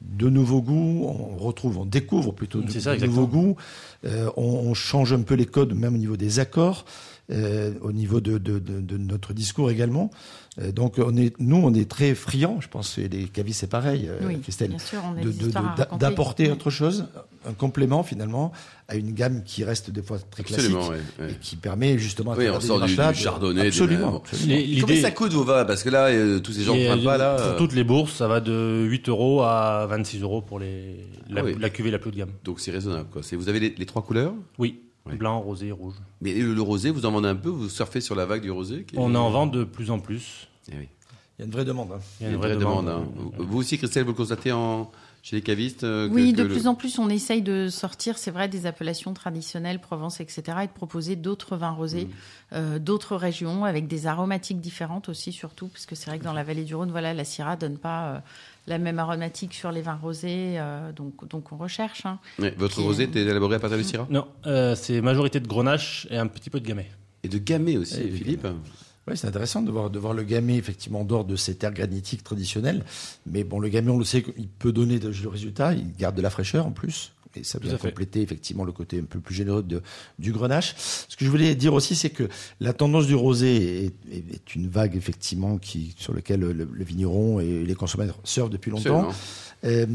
de 0.00 0.28
nouveaux 0.28 0.62
goûts, 0.62 1.04
on 1.06 1.36
retrouve, 1.36 1.78
on 1.78 1.84
découvre 1.84 2.32
plutôt 2.32 2.60
de, 2.60 2.68
ça, 2.70 2.96
nouveaux 2.96 3.28
goûts. 3.28 3.56
Euh, 4.04 4.28
on, 4.36 4.42
on 4.42 4.74
change 4.74 5.12
un 5.12 5.20
peu 5.22 5.34
les 5.34 5.46
codes, 5.46 5.74
même 5.74 5.94
au 5.94 5.98
niveau 5.98 6.16
des 6.16 6.40
accords, 6.40 6.84
au 7.30 7.92
niveau 7.92 8.20
de, 8.20 8.38
de, 8.38 8.58
de, 8.58 8.80
de 8.80 8.96
notre 8.98 9.32
discours 9.32 9.70
également. 9.70 10.10
Euh, 10.60 10.70
donc, 10.70 10.96
on 10.98 11.16
est, 11.16 11.34
nous, 11.38 11.56
on 11.56 11.72
est 11.72 11.88
très 11.88 12.14
friands. 12.14 12.58
Je 12.60 12.68
pense 12.68 12.96
que 12.96 13.00
les 13.02 13.24
cavistes, 13.24 13.60
c'est 13.60 13.70
pareil, 13.70 14.06
euh, 14.08 14.18
oui, 14.26 14.38
Christelle 14.40 14.76
d'apporter 15.98 16.44
Oui. 16.46 16.50
autre 16.52 16.70
chose, 16.70 17.06
un 17.46 17.52
complément 17.54 18.02
finalement 18.02 18.52
à 18.88 18.96
une 18.96 19.12
gamme 19.12 19.42
qui 19.44 19.64
reste 19.64 19.90
des 19.90 20.02
fois 20.02 20.18
très 20.30 20.42
classique 20.42 20.74
ouais, 20.76 20.98
ouais. 21.24 21.30
et 21.32 21.34
qui 21.40 21.56
permet 21.56 21.96
justement 21.98 22.32
à 22.32 22.36
Oui, 22.36 22.48
on 22.50 22.58
des 22.58 22.66
du- 22.66 22.86
du 22.86 22.96
de- 22.96 23.12
chardonnay, 23.14 23.68
absolument, 23.68 24.16
absolument. 24.18 24.46
Combien 24.46 24.56
l'idée- 24.58 25.00
ça 25.00 25.10
coûte 25.10 25.32
vos 25.32 25.44
vins 25.44 25.64
Parce 25.64 25.82
que 25.82 25.88
là, 25.88 26.06
euh, 26.08 26.38
tous 26.40 26.52
ces 26.52 26.62
gens 26.64 26.74
ne 26.74 26.80
Et, 26.80 26.86
prennent 26.86 27.00
euh, 27.00 27.04
pas 27.04 27.16
là. 27.16 27.36
Pour 27.36 27.46
euh, 27.46 27.56
toutes 27.58 27.72
les 27.74 27.84
bourses, 27.84 28.14
ça 28.14 28.28
va 28.28 28.40
de 28.40 28.84
8 28.88 29.08
euros 29.08 29.42
à 29.42 29.86
26 29.88 30.20
euros 30.20 30.42
pour 30.42 30.58
les, 30.58 31.06
la, 31.30 31.40
Ah 31.40 31.44
oui. 31.44 31.56
la 31.58 31.70
cuvée 31.70 31.90
la 31.90 31.98
plus 31.98 32.08
haut 32.08 32.12
de 32.12 32.18
gamme. 32.18 32.30
Donc 32.44 32.60
c'est 32.60 32.70
raisonnable. 32.72 33.08
Quoi. 33.10 33.22
Vous 33.32 33.48
avez 33.48 33.60
les, 33.60 33.74
les 33.76 33.86
trois 33.86 34.02
couleurs? 34.02 34.34
Oui, 34.58 34.80
Ouais. 35.06 35.16
blanc, 35.16 35.40
rosé, 35.40 35.72
rouge. 35.72 35.94
Mais 36.20 36.32
le, 36.34 36.54
le 36.54 36.62
rosé, 36.62 36.90
vous 36.90 37.04
en 37.06 37.10
vendez 37.10 37.28
un 37.28 37.34
peu 37.34 37.48
Vous 37.48 37.68
surfez 37.68 38.00
sur 38.00 38.14
la 38.14 38.24
vague 38.26 38.42
du 38.42 38.50
rosé 38.52 38.84
qui 38.84 38.94
est- 38.96 38.98
On 38.98 39.14
en 39.16 39.30
vend 39.30 39.46
de 39.46 39.64
plus 39.64 39.90
en 39.90 39.98
plus. 39.98 40.48
Eh 40.70 40.76
oui. 40.76 40.88
Il 41.38 41.40
y 41.40 41.42
a 41.42 41.44
une 41.46 41.50
vraie 41.52 41.64
demande. 41.64 41.90
hein. 41.92 42.00
Il 42.20 42.26
y 42.26 42.30
a 42.30 42.32
une 42.32 42.36
vraie 42.38 42.56
demande. 42.56 42.88
hein. 42.88 43.04
Vous- 43.36 43.44
Vous 43.46 43.58
aussi, 43.58 43.78
Christelle, 43.78 44.04
vous 44.04 44.10
le 44.10 44.16
constatez 44.16 44.52
en... 44.52 44.92
chez 45.22 45.36
les 45.36 45.42
cavistes 45.42 45.84
euh, 45.84 46.08
que- 46.08 46.14
Oui, 46.14 46.32
que 46.32 46.38
de 46.38 46.42
le- 46.42 46.48
plus 46.48 46.66
en 46.66 46.74
plus, 46.74 46.98
on 46.98 47.08
essaye 47.08 47.42
de 47.42 47.68
sortir, 47.68 48.18
c'est 48.18 48.32
vrai, 48.32 48.48
des 48.48 48.66
appellations 48.66 49.14
traditionnelles, 49.14 49.78
Provence, 49.78 50.20
etc., 50.20 50.42
et 50.64 50.66
de 50.66 50.72
proposer 50.72 51.14
d'autres 51.14 51.56
vins 51.56 51.70
rosés, 51.70 52.08
euh, 52.52 52.78
d'autres 52.80 53.14
régions, 53.16 53.64
avec 53.64 53.86
des 53.86 54.08
aromatiques 54.08 54.60
différentes 54.60 55.08
aussi, 55.08 55.30
surtout, 55.32 55.68
parce 55.68 55.86
que 55.86 55.94
c'est 55.94 56.10
vrai 56.10 56.18
que 56.18 56.24
dans 56.24 56.32
la 56.32 56.42
vallée 56.42 56.64
du 56.64 56.74
Rhône, 56.74 56.90
voilà, 56.90 57.14
la 57.14 57.24
Syrah 57.24 57.54
donne 57.56 57.78
pas 57.78 58.06
euh, 58.08 58.18
la 58.66 58.78
même 58.78 58.98
aromatique 58.98 59.54
sur 59.54 59.70
les 59.70 59.80
vins 59.82 59.94
rosés, 60.00 60.54
euh, 60.58 60.90
donc, 60.92 61.28
donc 61.28 61.52
on 61.52 61.56
recherche. 61.56 62.04
hein. 62.04 62.18
Ouais, 62.40 62.52
votre 62.58 62.74
qui 62.74 62.82
est- 62.82 62.84
rosé 62.84 63.02
était 63.04 63.20
élaboré 63.22 63.56
à 63.56 63.60
partir 63.60 63.78
du 63.78 63.84
Syrah? 63.84 64.08
Non, 64.10 64.26
euh, 64.46 64.74
c'est 64.74 65.00
majorité 65.00 65.38
de 65.38 65.46
grenache 65.46 66.08
et 66.10 66.16
un 66.18 66.26
petit 66.26 66.50
peu 66.50 66.58
de 66.58 66.66
gamay. 66.66 66.90
Et 67.22 67.28
de 67.28 67.38
gamay 67.38 67.76
aussi, 67.76 68.00
Et 68.00 68.08
de 68.08 68.16
Philippe? 68.16 68.46
Oui, 69.08 69.16
c'est 69.16 69.26
intéressant 69.26 69.62
de 69.62 69.70
voir, 69.72 69.90
de 69.90 69.98
voir 69.98 70.14
le 70.14 70.22
gamay 70.22 70.56
effectivement 70.56 71.00
en 71.00 71.04
dehors 71.04 71.24
de 71.24 71.34
ces 71.36 71.56
terres 71.56 71.72
granitiques 71.72 72.22
traditionnelles. 72.22 72.84
Mais 73.26 73.42
bon, 73.42 73.58
le 73.58 73.68
gamay, 73.68 73.90
on 73.90 73.98
le 73.98 74.04
sait, 74.04 74.24
il 74.38 74.46
peut 74.48 74.72
donner 74.72 74.98
de 75.00 75.10
jolis 75.10 75.28
résultats. 75.28 75.72
Il 75.74 75.92
garde 75.96 76.14
de 76.16 76.22
la 76.22 76.30
fraîcheur 76.30 76.66
en 76.66 76.70
plus. 76.70 77.12
Et 77.34 77.44
ça 77.44 77.58
vient 77.58 77.78
compléter 77.78 78.20
effectivement 78.20 78.62
le 78.62 78.72
côté 78.72 78.98
un 79.00 79.04
peu 79.04 79.18
plus 79.18 79.34
généreux 79.34 79.62
de, 79.62 79.80
du 80.18 80.32
grenache. 80.32 80.74
Ce 80.76 81.16
que 81.16 81.24
je 81.24 81.30
voulais 81.30 81.54
dire 81.54 81.72
aussi, 81.72 81.96
c'est 81.96 82.10
que 82.10 82.28
la 82.60 82.74
tendance 82.74 83.06
du 83.06 83.14
rosé 83.14 83.86
est, 83.86 83.94
est- 84.14 84.34
est 84.34 84.54
une 84.54 84.68
vague 84.68 84.94
effectivement 84.96 85.56
qui, 85.56 85.94
sur 85.96 86.12
laquelle 86.14 86.40
le, 86.40 86.52
le 86.70 86.84
vigneron 86.84 87.40
et 87.40 87.64
les 87.64 87.74
consommateurs 87.74 88.18
surfent 88.22 88.50
depuis 88.50 88.70
longtemps. 88.70 89.08
Euh, 89.64 89.86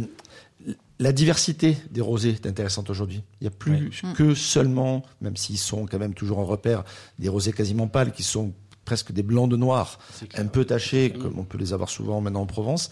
la 1.00 1.14
diversité 1.14 1.78
des 1.92 2.02
rosés 2.02 2.30
est 2.32 2.48
intéressante 2.48 2.90
aujourd'hui. 2.90 3.22
Il 3.40 3.44
n'y 3.44 3.48
a 3.50 3.52
plus 3.52 3.92
Oui. 4.04 4.14
que 4.16 4.34
seulement, 4.34 5.04
même 5.22 5.38
s'ils 5.38 5.60
sont 5.60 5.86
quand 5.86 6.00
même 6.00 6.16
toujours 6.16 6.40
en 6.40 6.46
repère, 6.46 6.84
des 7.20 7.30
rosés 7.30 7.54
quasiment 7.54 7.88
pâles 7.88 8.12
qui 8.14 8.24
sont 8.24 8.52
presque 8.88 9.12
des 9.12 9.22
blancs 9.22 9.51
de 9.51 9.58
noir, 9.58 10.00
un 10.36 10.46
peu 10.46 10.63
tachés, 10.63 11.12
comme 11.12 11.38
on 11.38 11.44
peut 11.44 11.58
les 11.58 11.74
avoir 11.74 11.89
souvent 11.89 12.22
maintenant 12.22 12.44
en 12.44 12.46
Provence. 12.46 12.89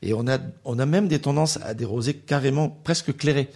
Et 0.00 0.14
on 0.14 0.26
a, 0.26 0.38
on 0.64 0.78
a 0.78 0.86
même 0.86 1.06
des 1.06 1.18
tendances 1.18 1.58
à 1.62 1.74
des 1.74 1.84
rosés 1.84 2.14
carrément 2.14 2.70
presque 2.70 3.14
clairés. 3.14 3.50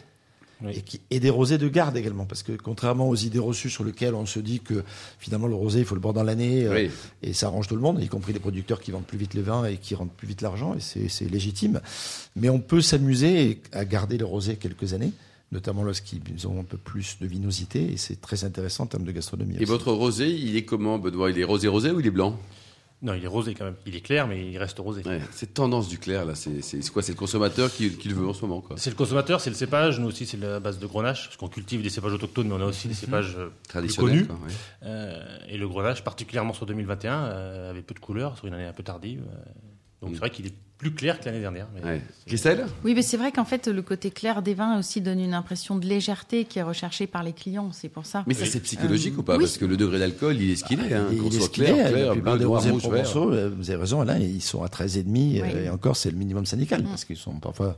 Oui. 0.61 0.73
Et, 0.75 0.83
qui, 0.83 1.01
et 1.11 1.21
des 1.21 1.31
rosés 1.31 1.57
de 1.57 1.69
garde 1.69 1.97
également, 1.97 2.27
parce 2.27 2.43
que 2.43 2.51
contrairement 2.51 3.09
aux 3.09 3.15
idées 3.15 3.39
reçues 3.39 3.71
sur 3.71 3.85
lesquelles 3.85 4.15
on 4.15 4.27
se 4.27 4.41
dit 4.41 4.59
que 4.59 4.83
finalement 5.21 5.47
le 5.47 5.55
rosé, 5.55 5.79
il 5.79 5.85
faut 5.85 5.95
le 5.95 6.01
boire 6.01 6.15
dans 6.15 6.25
l'année, 6.25 6.65
euh, 6.65 6.89
et 7.23 7.33
ça 7.33 7.47
arrange 7.47 7.69
tout 7.69 7.77
le 7.77 7.81
monde, 7.81 8.03
y 8.03 8.09
compris 8.09 8.33
les 8.33 8.41
producteurs 8.41 8.81
qui 8.81 8.91
vendent 8.91 9.07
plus 9.07 9.19
vite 9.19 9.35
le 9.35 9.43
vin 9.43 9.65
et 9.67 9.77
qui 9.77 9.95
rendent 9.95 10.11
plus 10.11 10.27
vite 10.27 10.43
l'argent, 10.43 10.75
et 10.75 11.09
c'est 11.09 11.31
légitime. 11.31 11.81
Mais 12.35 12.49
on 12.49 12.59
peut 12.59 12.81
s'amuser 12.81 13.63
à 13.73 13.85
garder 13.85 14.19
le 14.19 14.25
rosé 14.25 14.57
quelques 14.57 14.95
années, 14.95 15.13
notamment 15.53 15.83
lorsqu'ils 15.83 16.47
ont 16.47 16.61
un 16.61 16.65
peu 16.65 16.77
plus 16.77 17.19
de 17.21 17.27
vinosité, 17.27 17.93
et 17.93 17.97
c'est 17.97 18.21
très 18.21 18.45
intéressant 18.45 18.85
en 18.85 18.87
termes 18.89 19.05
de 19.05 19.13
gastronomie. 19.13 19.55
Et 19.55 19.59
aussi. 19.59 19.65
votre 19.67 19.93
rosé, 19.93 20.29
il 20.31 20.57
est 20.57 20.65
comment, 20.65 20.99
Benoît? 20.99 21.31
Il 21.31 21.39
est 21.39 21.45
rosé-rosé 21.45 21.91
ou 21.91 22.01
il 22.01 22.07
est 22.07 22.11
blanc? 22.11 22.39
Non, 23.01 23.15
il 23.15 23.23
est 23.23 23.29
rosé 23.29 23.55
quand 23.55 23.65
même. 23.65 23.77
Il 23.87 23.95
est 23.95 24.01
clair, 24.01 24.27
mais 24.27 24.51
il 24.51 24.59
reste 24.59 24.81
rosé. 24.81 25.03
ouais. 25.07 25.21
Cette 25.31 25.55
tendance 25.55 25.89
du 25.89 25.99
clair, 25.99 26.25
là, 26.25 26.35
c'est 26.35 26.61
quoi? 26.93 27.01
C'est 27.01 27.13
le 27.13 27.17
consommateur 27.19 27.73
qui, 27.73 27.91
qui 27.91 28.09
le 28.09 28.17
veut 28.17 28.27
en 28.27 28.35
ce 28.35 28.43
moment, 28.43 28.61
quoi. 28.61 28.77
C'est 28.77 28.91
le 28.91 28.97
consommateur, 28.97 29.41
c'est 29.41 29.51
le 29.51 29.57
cépage. 29.57 30.01
Nous 30.01 30.09
aussi, 30.09 30.27
c'est 30.27 30.37
la 30.37 30.59
base 30.59 30.81
de 30.81 30.87
grenache, 30.89 31.27
parce 31.27 31.37
qu'on 31.37 31.47
cultive 31.49 31.81
des 31.81 31.91
cépages 31.91 32.13
autochtones, 32.15 32.49
mais 32.49 32.55
on 32.55 32.61
a 32.61 32.65
aussi 32.67 32.89
des 32.89 32.95
cépages 32.95 33.37
euh, 33.39 33.51
plus 33.51 33.69
Traditionnel. 33.69 34.13
connus. 34.13 34.27
quoi, 34.27 34.37
ouais. 34.45 34.53
Euh, 34.83 35.39
et 35.49 35.57
le 35.59 35.69
grenache, 35.69 36.03
particulièrement 36.03 36.53
sur 36.53 36.67
2021, 36.67 37.25
euh, 37.27 37.71
avait 37.71 37.83
peu 37.83 37.95
de 37.95 38.01
couleurs, 38.01 38.37
sur 38.37 38.49
une 38.49 38.55
année 38.55 38.67
un 38.67 38.73
peu 38.73 38.83
tardive. 38.83 39.21
euh, 39.33 39.37
donc 40.03 40.11
c'est 40.15 40.19
vrai 40.19 40.31
qu'il 40.31 40.47
est 40.47 40.55
plus 40.79 40.93
clair 40.95 41.19
que 41.19 41.25
l'année 41.27 41.41
dernière. 41.41 41.67
mais 41.75 41.81
Mm. 41.81 41.85
Ouais. 41.85 42.03
Christelle 42.27 42.67
Oui, 42.85 42.95
mais 42.95 43.03
c'est 43.03 43.17
vrai 43.17 43.33
qu'en 43.33 43.45
fait, 43.45 43.67
le 43.67 43.83
côté 43.83 44.11
clair 44.13 44.43
des 44.43 44.55
vins 44.55 44.79
aussi 44.79 45.01
donne 45.01 45.19
une 45.19 45.35
impression 45.35 45.75
de 45.77 45.85
légèreté 45.87 46.45
qui 46.45 46.61
est 46.61 46.63
recherchée 46.63 47.07
par 47.09 47.23
les 47.25 47.33
clients. 47.33 47.71
C'est 47.73 47.89
pour 47.89 48.07
ça. 48.07 48.23
Mais 48.29 48.35
ça, 48.35 48.47
c'est 48.47 48.61
psychologique 48.61 49.15
Euh, 49.17 49.21
ou 49.21 49.23
pas 49.25 49.35
oui. 49.37 49.41
Parce 49.45 49.59
que 49.59 49.65
le 49.65 49.77
degré 49.77 49.99
d'alcool, 49.99 50.37
il 50.41 50.51
est 50.53 50.57
ce 50.57 50.65
qu'il 50.65 50.79
est. 50.81 50.95
Hein. 50.95 51.09
Il- 51.11 51.19
Qu'on 51.19 51.27
il 51.29 51.35
est 51.35 51.39
soit 51.39 51.47
ce 51.47 51.51
qu'il 51.51 51.65
clair, 51.65 51.87
est. 51.87 51.91
clair, 51.93 52.07
la 52.07 52.13
plupart 52.13 52.33
bleu, 52.35 52.39
des 52.39 52.45
noir, 52.45 52.63
rouge, 52.63 52.89
vert. 52.89 53.17
euh, 53.17 53.51
vous 53.57 53.71
avez 53.71 53.81
raison, 53.81 54.01
Alain, 54.01 54.19
ils 54.19 54.41
sont 54.41 54.63
à 54.63 54.69
13,5 54.69 55.43
Oui. 55.43 55.53
euh, 55.55 55.65
et 55.65 55.69
encore, 55.71 55.97
c'est 55.97 56.11
le 56.13 56.17
minimum 56.17 56.47
syndical, 56.47 56.85
parce 56.85 57.05
qu'ils 57.05 57.17
sont 57.17 57.35
parfois 57.41 57.77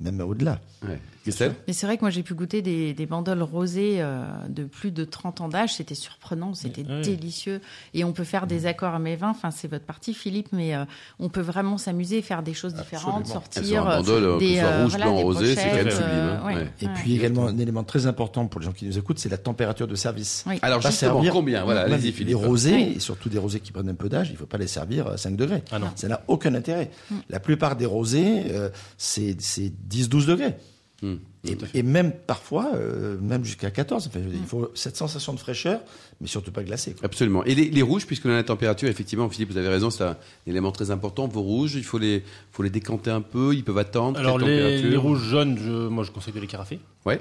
même 0.00 0.20
au-delà. 0.20 0.58
Ouais. 0.82 0.98
Christelle 1.22 1.54
Mais 1.66 1.72
c'est 1.72 1.86
vrai 1.86 1.96
que 1.96 2.02
moi 2.02 2.10
j'ai 2.10 2.22
pu 2.22 2.34
goûter 2.34 2.62
des, 2.62 2.94
des 2.94 3.06
bandoles 3.06 3.42
rosées 3.42 3.96
euh, 4.00 4.24
de 4.48 4.64
plus 4.64 4.90
de 4.90 5.04
30 5.04 5.40
ans 5.42 5.48
d'âge. 5.48 5.74
C'était 5.74 5.94
surprenant, 5.94 6.54
c'était 6.54 6.84
Oui. 6.88 7.02
délicieux. 7.02 7.60
Et 7.94 8.04
on 8.04 8.12
peut 8.12 8.24
faire 8.24 8.46
des 8.46 8.66
accords 8.66 8.94
à 8.94 8.98
mes 8.98 9.16
vins. 9.16 9.30
Enfin, 9.30 9.50
c'est 9.50 9.68
votre 9.68 9.84
partie, 9.84 10.14
Philippe, 10.14 10.48
mais 10.52 10.74
euh, 10.74 10.84
on 11.18 11.28
peut 11.28 11.40
vraiment 11.40 11.76
s'amuser, 11.78 12.22
faire 12.22 12.42
des 12.42 12.54
choses 12.54 12.74
différentes, 12.74 13.20
Absolument. 13.30 13.42
Elles 13.54 13.62
sortir. 13.62 14.04
sont 14.06 14.12
euh, 14.12 14.38
des, 14.38 14.54
ce 14.56 14.60
soit 14.60 14.82
rouge, 14.82 14.90
voilà, 14.90 15.04
blanc, 15.06 15.16
des 15.16 15.22
rosé, 15.22 15.54
c'est 15.54 15.68
quand 15.68 15.74
même 15.76 15.90
sublime. 15.90 16.08
hein. 16.10 16.40
euh, 16.42 16.46
ouais. 16.46 16.68
Et 16.80 16.86
ouais. 16.86 16.92
puis 16.94 17.14
également, 17.16 17.46
un 17.46 17.58
élément 17.58 17.84
très 17.84 18.06
important 18.06 18.46
pour 18.46 18.60
les 18.60 18.66
gens 18.66 18.72
qui 18.72 18.86
nous 18.86 18.98
écoutent, 18.98 19.18
c'est 19.18 19.28
la 19.28 19.38
température 19.38 19.86
de 19.86 19.94
service. 19.94 20.44
Oui. 20.46 20.58
Alors 20.62 20.80
Pas 20.80 20.90
justement, 20.90 21.14
servir- 21.14 21.32
combien 21.32 21.64
Voilà, 21.64 21.86
Les 21.88 22.34
rosés, 22.34 22.74
Oui. 22.74 22.92
et 22.96 23.00
surtout 23.00 23.28
des 23.28 23.38
rosés 23.38 23.60
qui 23.60 23.72
prennent 23.72 23.88
un 23.88 23.94
peu 23.94 24.08
d'âge, 24.08 24.28
il 24.30 24.32
ne 24.32 24.38
faut 24.38 24.46
pas 24.46 24.58
les 24.58 24.66
servir 24.66 25.06
à 25.06 25.16
5 25.16 25.36
degrés. 25.36 25.62
Ah 25.70 25.78
non. 25.78 25.88
Ça 25.96 26.08
n'a 26.08 26.22
aucun 26.28 26.54
intérêt. 26.54 26.90
La 27.28 27.40
plupart 27.40 27.76
des 27.76 27.86
rosés, 27.86 28.44
euh, 28.50 28.70
c'est 28.96 29.36
c'est 29.40 29.72
10-12 29.88 30.26
degrés. 30.26 30.56
Hum. 31.02 31.18
Et, 31.44 31.56
et 31.72 31.82
même 31.82 32.12
parfois, 32.12 32.72
euh, 32.74 33.16
même 33.22 33.42
jusqu'à 33.44 33.70
14. 33.70 34.08
Enfin, 34.08 34.20
Il 34.30 34.44
faut 34.46 34.70
cette 34.74 34.96
sensation 34.98 35.32
de 35.32 35.38
fraîcheur, 35.38 35.80
mais 36.20 36.26
surtout 36.26 36.52
pas 36.52 36.62
glacée. 36.62 36.92
quoi. 36.92 37.06
Absolument. 37.06 37.42
Et 37.44 37.54
les, 37.54 37.70
les 37.70 37.80
rouges, 37.80 38.06
puisque 38.06 38.26
a 38.26 38.28
la 38.28 38.42
température, 38.44 38.86
effectivement, 38.88 39.26
Philippe, 39.30 39.50
vous 39.50 39.56
avez 39.56 39.68
raison, 39.68 39.88
c'est 39.88 40.04
un 40.04 40.16
élément 40.46 40.70
très 40.72 40.90
important. 40.90 41.26
Vos 41.28 41.40
rouges, 41.40 41.76
il 41.76 41.84
faut 41.84 41.96
les, 41.96 42.22
faut 42.52 42.62
les 42.62 42.68
décanter 42.68 43.10
un 43.10 43.22
peu, 43.22 43.54
ils 43.54 43.64
peuvent 43.64 43.78
attendre. 43.78 44.18
Alors 44.20 44.36
les, 44.38 44.96
rouges 44.96 45.22
jaunes, 45.22 45.58
je- 45.58 45.88
moi 45.88 46.04
je 46.04 46.10
conseille 46.10 46.34
de 46.34 46.40
les 46.40 46.46
carafer 46.46 46.78
Ouais. 47.06 47.18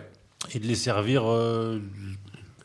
et 0.54 0.60
de 0.60 0.68
les 0.68 0.76
servir 0.76 1.24
euh, 1.26 1.80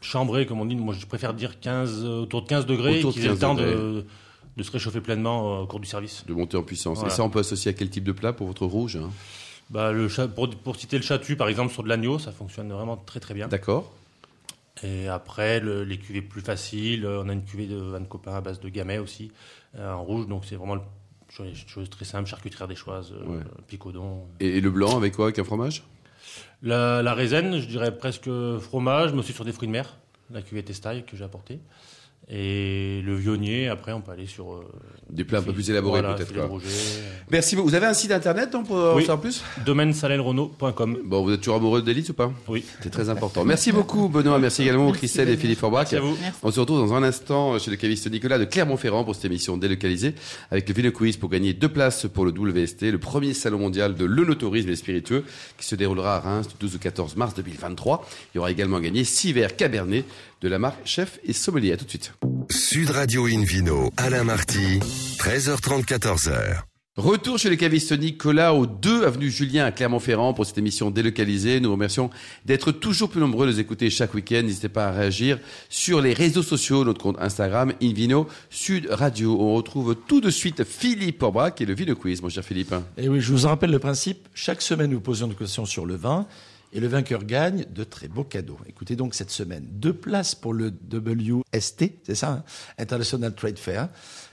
chambrés, 0.01 0.47
comme 0.47 0.61
on 0.61 0.65
dit. 0.67 0.75
Moi 0.75 0.95
je 0.99 1.07
préfère 1.07 1.35
dire 1.35 1.61
15, 1.61 2.03
euh, 2.05 2.23
autour 2.23 2.43
de 2.43 2.49
15 2.49 2.67
degrés, 2.67 2.99
Autour 2.99 3.11
de 3.11 3.15
qu'ils 3.15 3.25
aient 3.27 3.29
le 3.29 3.35
15 3.35 3.41
temps 3.41 3.55
degrés. 3.55 3.73
de, 3.75 4.05
de 4.57 4.63
se 4.65 4.73
réchauffer 4.73 5.01
pleinement 5.01 5.61
au 5.63 5.67
cours 5.69 5.79
du 5.81 5.87
service. 5.87 6.25
De 6.27 6.35
monter 6.35 6.57
en 6.57 6.63
puissance. 6.65 6.99
Voilà. 6.99 7.13
Et 7.13 7.17
ça, 7.17 7.23
on 7.23 7.31
peut 7.31 7.39
associer 7.41 7.71
à 7.71 7.75
quel 7.75 7.91
type 7.91 8.05
de 8.05 8.13
plat 8.13 8.33
pour 8.33 8.49
votre 8.49 8.67
rouge 8.67 8.97
hein? 8.97 9.11
Bah, 9.75 9.91
le 9.93 10.07
pour, 10.29 10.49
pour 10.51 10.77
citer 10.77 10.97
le 10.97 11.03
chatu, 11.03 11.35
par 11.37 11.49
exemple, 11.49 11.73
sur 11.73 11.83
de 11.83 11.89
l'agneau, 11.89 12.21
ça 12.21 12.31
fonctionne 12.31 12.73
vraiment 12.73 12.97
très 12.97 13.19
très 13.19 13.35
bien. 13.35 13.49
D'accord. 13.49 13.93
Et 14.85 15.09
après, 15.09 15.59
le- 15.59 15.83
les 15.83 15.99
cuvées 15.99 16.23
plus 16.23 16.41
faciles, 16.43 17.05
euh, 17.05 17.23
on 17.25 17.29
a 17.29 17.33
une 17.33 17.45
cuvée 17.45 17.67
de 17.67 17.77
Van 17.77 18.05
Copain 18.05 18.35
à 18.37 18.41
base 18.41 18.61
de 18.61 18.69
gamay 18.69 18.99
aussi, 18.99 19.33
euh, 19.77 19.93
en 19.93 20.03
rouge, 20.05 20.29
donc 20.29 20.45
c'est 20.45 20.55
vraiment 20.55 20.77
le- 20.77 20.81
chose 21.29 21.49
chose 21.67 21.91
très 21.91 22.05
simple, 22.05 22.29
charcuterie 22.29 22.69
des 22.69 22.77
choises, 22.77 23.13
Ouais. 23.27 23.41
picodon. 23.67 24.23
Et, 24.39 24.59
et 24.59 24.61
le 24.61 24.71
blanc, 24.71 24.97
avec 24.97 25.15
quoi? 25.17 25.25
Avec 25.27 25.41
un 25.41 25.45
fromage? 25.45 25.83
La, 26.63 27.03
la 27.03 27.13
raisin, 27.15 27.59
je 27.59 27.67
dirais 27.67 27.97
presque 27.97 28.31
fromage, 28.61 29.13
mais 29.13 29.19
aussi 29.19 29.33
sur 29.33 29.45
des 29.45 29.53
fruits 29.53 29.67
de 29.69 29.73
mer, 29.73 29.97
la 30.31 30.41
cuvée 30.43 30.63
testaille 30.63 31.05
que 31.05 31.17
j'ai 31.17 31.25
apportée. 31.25 31.59
Et 32.31 33.03
le 33.05 33.15
vionnier, 33.17 33.69
après, 33.69 33.93
on 33.93 34.01
peut 34.01 34.13
aller 34.13 34.27
sur. 34.27 34.55
euh, 34.55 34.65
Des 35.11 35.25
plats 35.25 35.41
un 35.41 35.43
peu 35.43 35.53
plus 35.53 35.69
élaborés, 35.69 36.01
voilà, 36.01 36.15
peut-être. 36.17 36.35
Roger, 36.49 36.67
Merci 37.31 37.55
beaucoup. 37.55 37.69
Vous 37.69 37.75
avez 37.75 37.85
un 37.85 37.93
site 37.93 38.13
internet 38.13 38.51
donc, 38.51 38.67
pour 38.67 38.77
en 38.77 38.95
Oui. 38.97 39.03
savoir 39.03 39.21
plus? 39.21 39.43
Euh, 39.59 39.65
Domaine 39.67 39.93
salelrenault.com. 39.93 40.99
Bon, 41.05 41.23
vous 41.23 41.33
êtes 41.33 41.41
toujours 41.41 41.57
amoureux 41.57 41.83
de 41.83 41.87
l'élite 41.87 42.09
ou 42.09 42.15
pas? 42.15 42.33
Oui. 42.49 42.65
C'est 42.81 42.89
très 42.89 43.11
important. 43.11 43.45
Merci 43.45 43.73
beaucoup, 43.73 44.09
Benoît. 44.09 44.39
Merci 44.39 44.63
également, 44.63 44.87
Merci, 44.87 45.01
Christelle 45.01 45.29
et. 45.29 45.37
Philippe 45.37 45.59
Forbach. 45.59 45.81
Merci 45.93 45.97
à 45.97 46.01
vous. 46.01 46.17
Merci. 46.19 46.39
On 46.43 46.51
se 46.51 46.61
retrouve 46.61 46.79
dans 46.79 46.95
un 46.95 47.03
instant 47.03 47.59
chez 47.59 47.71
le 47.71 47.77
caviste 47.77 48.11
Nicolas 48.11 48.39
de 48.39 48.47
Clermont-Ferrand 48.47 49.05
pour 49.05 49.15
cette 49.15 49.27
émission 49.27 49.59
délocalisée 49.59 50.15
avec 50.51 50.67
le 50.67 50.75
Vino 50.75 50.91
Quiz 50.93 51.19
pour 51.19 51.29
gagner 51.29 51.53
deux 51.53 51.69
places 51.69 52.07
pour 52.07 52.25
le 52.25 52.31
WST, 52.33 52.91
le 52.91 52.99
premier 52.99 53.35
salon 53.35 53.59
mondial 53.59 53.95
de 53.97 54.05
l'œnotourisme 54.07 54.69
et 54.69 54.71
des 54.71 54.77
spiritueux 54.77 55.25
qui 55.59 55.67
se 55.67 55.75
déroulera 55.75 56.17
à 56.17 56.21
Reims 56.21 56.49
du 56.49 56.55
12 56.59 56.77
au 56.77 56.79
14 56.79 57.17
mars 57.17 57.35
2023. 57.35 58.09
Il 58.35 58.37
y 58.37 58.41
aura 58.41 58.51
également 58.51 58.81
gagné 58.81 59.05
six 59.05 59.35
verres 59.35 59.57
Cabernet 59.57 60.07
de 60.41 60.49
la 60.49 60.59
marque 60.59 60.87
Chef 60.87 61.19
et 61.25 61.33
Sommelier. 61.35 61.73
À 61.73 61.77
tout 61.77 61.85
de 61.85 61.91
suite. 61.91 62.13
Sud 62.55 62.91
Radio 62.91 63.27
Invino, 63.27 63.91
Alain 63.97 64.23
Marty, 64.23 64.79
13h30, 65.19 65.87
14h. 65.87 66.63
Retour 66.97 67.37
chez 67.37 67.51
le 67.51 67.57
caviste 67.57 67.91
Nicolas 67.99 68.55
au 68.55 68.67
2 68.67 69.05
avenue 69.05 69.29
Julien 69.29 69.65
à 69.65 69.73
Clermont-Ferrand 69.73 70.35
pour 70.35 70.47
cette 70.47 70.59
émission 70.59 70.93
délocalisée. 70.93 71.59
Nous 71.59 71.69
vous 71.69 71.75
remercions 71.75 72.11
d'être 72.45 72.71
toujours 72.71 73.11
plus 73.11 73.21
nombreux 73.21 73.49
à 73.49 73.51
nous 73.51 73.59
écouter 73.59 73.91
chaque 73.91 74.15
week-end. 74.15 74.43
N'hésitez 74.45 74.69
pas 74.69 74.87
à 74.87 74.93
réagir 74.93 75.41
sur 75.69 76.01
les 76.01 76.13
réseaux 76.13 76.45
sociaux, 76.45 76.85
notre 76.85 77.03
compte 77.03 77.17
Instagram, 77.19 77.73
Invino 77.83 78.29
Sud 78.51 78.87
Radio. 78.89 79.37
On 79.41 79.55
retrouve 79.55 79.97
tout 80.07 80.21
de 80.21 80.31
suite 80.31 80.63
Philippe 80.63 81.25
Orbach 81.25 81.55
et 81.59 81.65
le 81.65 81.75
Vino 81.75 81.97
Quiz, 81.97 82.23
mon 82.23 82.29
cher 82.29 82.45
Philippe. 82.45 82.73
Et 82.97 83.09
oui, 83.09 83.21
je 83.21 83.33
vous 83.33 83.47
en 83.47 83.49
rappelle 83.49 83.73
le 83.73 83.81
principe. 83.81 84.29
Chaque 84.33 84.63
semaine, 84.63 84.93
nous 84.93 85.01
posons 85.01 85.27
une 85.27 85.35
question 85.35 85.67
sur 85.67 85.87
le 85.87 85.97
vin. 85.97 86.25
Et 86.75 86.81
le 86.81 86.89
vainqueur 86.89 87.25
gagne 87.25 87.67
de 87.73 87.85
très 87.85 88.09
beaux 88.09 88.25
cadeaux. 88.25 88.59
Écoutez 88.69 88.97
donc 88.97 89.15
cette 89.15 89.31
semaine, 89.31 89.65
deux 89.71 89.93
places 89.93 90.35
pour 90.35 90.53
le 90.53 90.73
WST, 90.93 92.01
c'est 92.03 92.17
ça, 92.17 92.33
hein, 92.33 92.45
International 92.79 93.33
Trade 93.33 93.61
Fair, 93.61 93.89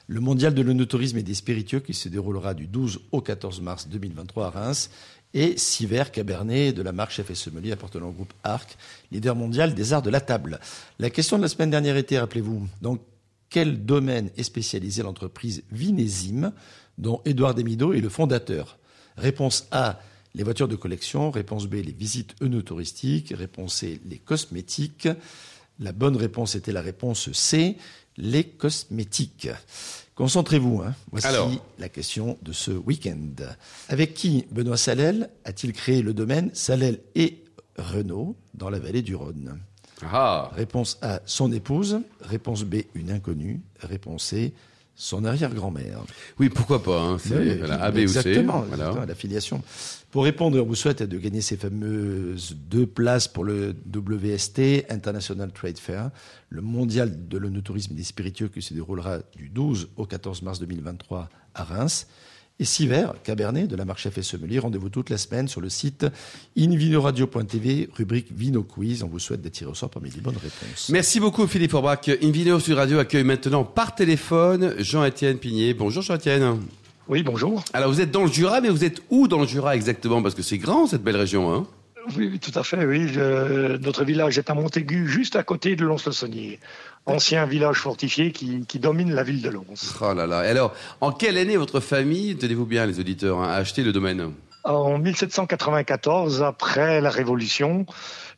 le 0.07 0.19
mondial 0.19 0.55
de 0.55 0.63
l'onotourisme 0.63 1.19
et 1.19 1.23
des 1.23 1.35
spiritueux 1.35 1.81
qui 1.81 1.93
se 1.93 2.09
déroulera 2.09 2.55
du 2.55 2.65
12 2.65 2.99
au 3.11 3.21
14 3.21 3.61
mars 3.61 3.87
2023 3.89 4.47
à 4.47 4.49
Reims, 4.49 4.89
et 5.35 5.55
six 5.55 5.85
verres 5.85 6.11
Cabernet 6.11 6.73
de 6.73 6.81
la 6.81 6.91
marque 6.91 7.11
Chef 7.11 7.29
et 7.63 7.71
appartenant 7.71 8.09
au 8.09 8.11
groupe 8.11 8.33
Arc, 8.43 8.75
leader 9.11 9.35
mondial 9.35 9.75
des 9.75 9.93
arts 9.93 10.01
de 10.01 10.09
la 10.09 10.19
table. 10.19 10.59
La 10.97 11.11
question 11.11 11.37
de 11.37 11.43
la 11.43 11.47
semaine 11.47 11.69
dernière 11.69 11.95
était, 11.95 12.19
rappelez-vous, 12.19 12.67
donc 12.81 13.01
quel 13.49 13.85
domaine 13.85 14.31
est 14.35 14.43
spécialisé 14.43 15.03
l'entreprise 15.03 15.63
Vinésime, 15.71 16.53
dont 16.97 17.21
Édouard 17.23 17.53
Demido 17.53 17.93
est 17.93 18.01
le 18.01 18.09
fondateur? 18.09 18.79
Réponse 19.15 19.67
A, 19.71 19.99
les 20.33 20.43
voitures 20.43 20.67
de 20.67 20.75
collection. 20.75 21.31
Réponse 21.31 21.67
B, 21.67 21.75
les 21.75 21.91
visites 21.91 22.35
œnotouristiques. 22.41 23.33
Réponse 23.35 23.75
C, 23.75 24.01
les 24.05 24.17
cosmétiques. 24.17 25.09
La 25.79 25.91
bonne 25.91 26.15
réponse 26.15 26.55
était 26.55 26.71
la 26.71 26.81
réponse 26.81 27.31
C, 27.31 27.77
les 28.17 28.43
cosmétiques. 28.43 29.49
Concentrez-vous. 30.15 30.81
Hein. 30.81 30.93
Voici 31.11 31.27
Alors. 31.27 31.51
la 31.79 31.89
question 31.89 32.37
de 32.43 32.51
ce 32.51 32.71
week-end. 32.71 33.35
Avec 33.89 34.13
qui 34.13 34.45
Benoît 34.51 34.77
Salel 34.77 35.29
a-t-il 35.45 35.73
créé 35.73 36.01
le 36.01 36.13
domaine 36.13 36.51
Salel 36.53 36.99
et 37.15 37.43
Renault 37.77 38.35
dans 38.53 38.69
la 38.69 38.79
vallée 38.79 39.01
du 39.01 39.15
Rhône? 39.15 39.59
Ah, 40.03 40.51
Réponse 40.55 40.97
A, 41.01 41.21
son 41.25 41.51
épouse. 41.51 42.01
Réponse 42.21 42.63
B, 42.63 42.83
une 42.93 43.11
inconnue. 43.11 43.61
Réponse 43.79 44.25
C, 44.25 44.53
son 45.03 45.25
arrière-grand-mère. 45.25 46.01
oui, 46.39 46.49
pourquoi 46.49 46.83
pas. 46.83 47.01
Hein, 47.01 47.17
c'est 47.17 47.35
Oui, 47.35 47.57
voilà, 47.57 47.81
A, 47.81 47.89
B 47.89 47.95
ou 47.95 47.97
C. 47.97 48.01
exactement, 48.03 48.59
Voilà. 48.59 48.83
exactement, 48.83 49.05
la 49.07 49.15
filiation. 49.15 49.63
Pour 50.11 50.25
répondre, 50.25 50.61
on 50.61 50.65
vous 50.65 50.75
souhaite 50.75 51.01
de 51.01 51.17
gagner 51.17 51.41
ces 51.41 51.57
fameuses 51.57 52.55
deux 52.69 52.85
places 52.85 53.27
pour 53.27 53.43
le 53.43 53.73
WST, 53.91 54.85
International 54.89 55.51
Trade 55.51 55.79
Fair, 55.79 56.11
le 56.49 56.61
mondial 56.61 57.27
de 57.27 57.37
l'onotourisme 57.39 57.93
et 57.93 57.95
des 57.95 58.03
spiritueux 58.03 58.49
qui 58.49 58.61
se 58.61 58.75
déroulera 58.75 59.19
du 59.35 59.49
12 59.49 59.89
au 59.97 60.05
14 60.05 60.43
mars 60.43 60.59
2023 60.59 61.29
à 61.55 61.63
Reims. 61.63 62.05
Et 62.61 62.65
six 62.65 62.85
verres 62.85 63.15
Cabernet 63.23 63.67
de 63.67 63.75
la 63.75 63.85
marque 63.85 63.97
Chef 63.97 64.19
et 64.19 64.21
Sommelier. 64.21 64.59
Rendez-vous 64.59 64.89
toute 64.89 65.09
la 65.09 65.17
semaine 65.17 65.47
sur 65.47 65.61
le 65.61 65.69
site 65.69 66.05
invinoradio.tv, 66.55 67.89
rubrique 67.97 68.27
Vino 68.31 68.61
Quiz. 68.61 69.01
On 69.01 69.07
vous 69.07 69.17
souhaite 69.17 69.41
d'attirer 69.41 69.71
au 69.71 69.73
sort 69.73 69.89
parmi 69.89 70.11
les 70.11 70.21
bonnes 70.21 70.35
réponses. 70.37 70.89
Merci 70.89 71.19
beaucoup 71.19 71.47
Philippe 71.47 71.73
Orbach. 71.73 72.07
Invino 72.21 72.59
Sud 72.59 72.75
Radio 72.75 72.99
accueille 72.99 73.23
maintenant 73.23 73.63
par 73.63 73.95
téléphone 73.95 74.75
Jean-Étienne 74.77 75.37
Pigné. 75.37 75.73
Bonjour 75.73 76.03
Jean-Étienne. 76.03 76.59
Oui, 77.07 77.23
bonjour. 77.23 77.63
Alors 77.73 77.91
vous 77.91 77.99
êtes 77.99 78.11
dans 78.11 78.23
le 78.25 78.31
Jura, 78.31 78.61
mais 78.61 78.69
vous 78.69 78.83
êtes 78.83 79.01
où 79.09 79.27
dans 79.27 79.41
le 79.41 79.47
Jura 79.47 79.75
exactement? 79.75 80.21
Parce 80.21 80.35
que 80.35 80.43
c'est 80.43 80.59
grand 80.59 80.85
cette 80.85 81.01
belle 81.03 81.17
région. 81.17 81.51
Hein 81.51 81.65
Oui, 82.15 82.29
oui, 82.31 82.39
tout 82.39 82.57
à 82.57 82.63
fait, 82.63 82.85
oui. 82.85 83.07
Je- 83.07 83.77
notre 83.77 84.03
village 84.05 84.37
est 84.37 84.49
à 84.49 84.53
Montaigu, 84.53 85.07
juste 85.07 85.35
à 85.35 85.41
côté 85.43 85.75
de 85.75 85.83
Lons-le-Saunier. 85.85 86.59
Ancien 87.05 87.45
village 87.45 87.77
fortifié 87.77 88.31
qui, 88.31 88.65
qui 88.67 88.79
domine 88.79 89.13
la 89.13 89.23
ville 89.23 89.41
de 89.41 89.49
Lons. 89.49 89.65
oh 90.01 90.13
là 90.13 90.27
là. 90.27 90.45
Et 90.45 90.49
alors, 90.49 90.73
en 91.01 91.11
quelle 91.11 91.37
année 91.37 91.57
votre 91.57 91.79
famille, 91.79 92.35
tenez-vous 92.37 92.65
bien 92.65 92.85
les 92.85 92.99
auditeurs, 92.99 93.39
hein, 93.39 93.49
a 93.49 93.55
acheté 93.55 93.83
le 93.83 93.91
domaine? 93.91 94.31
En 94.63 94.99
1794, 94.99 96.43
après 96.43 97.01
la 97.01 97.09
Révolution, 97.09 97.85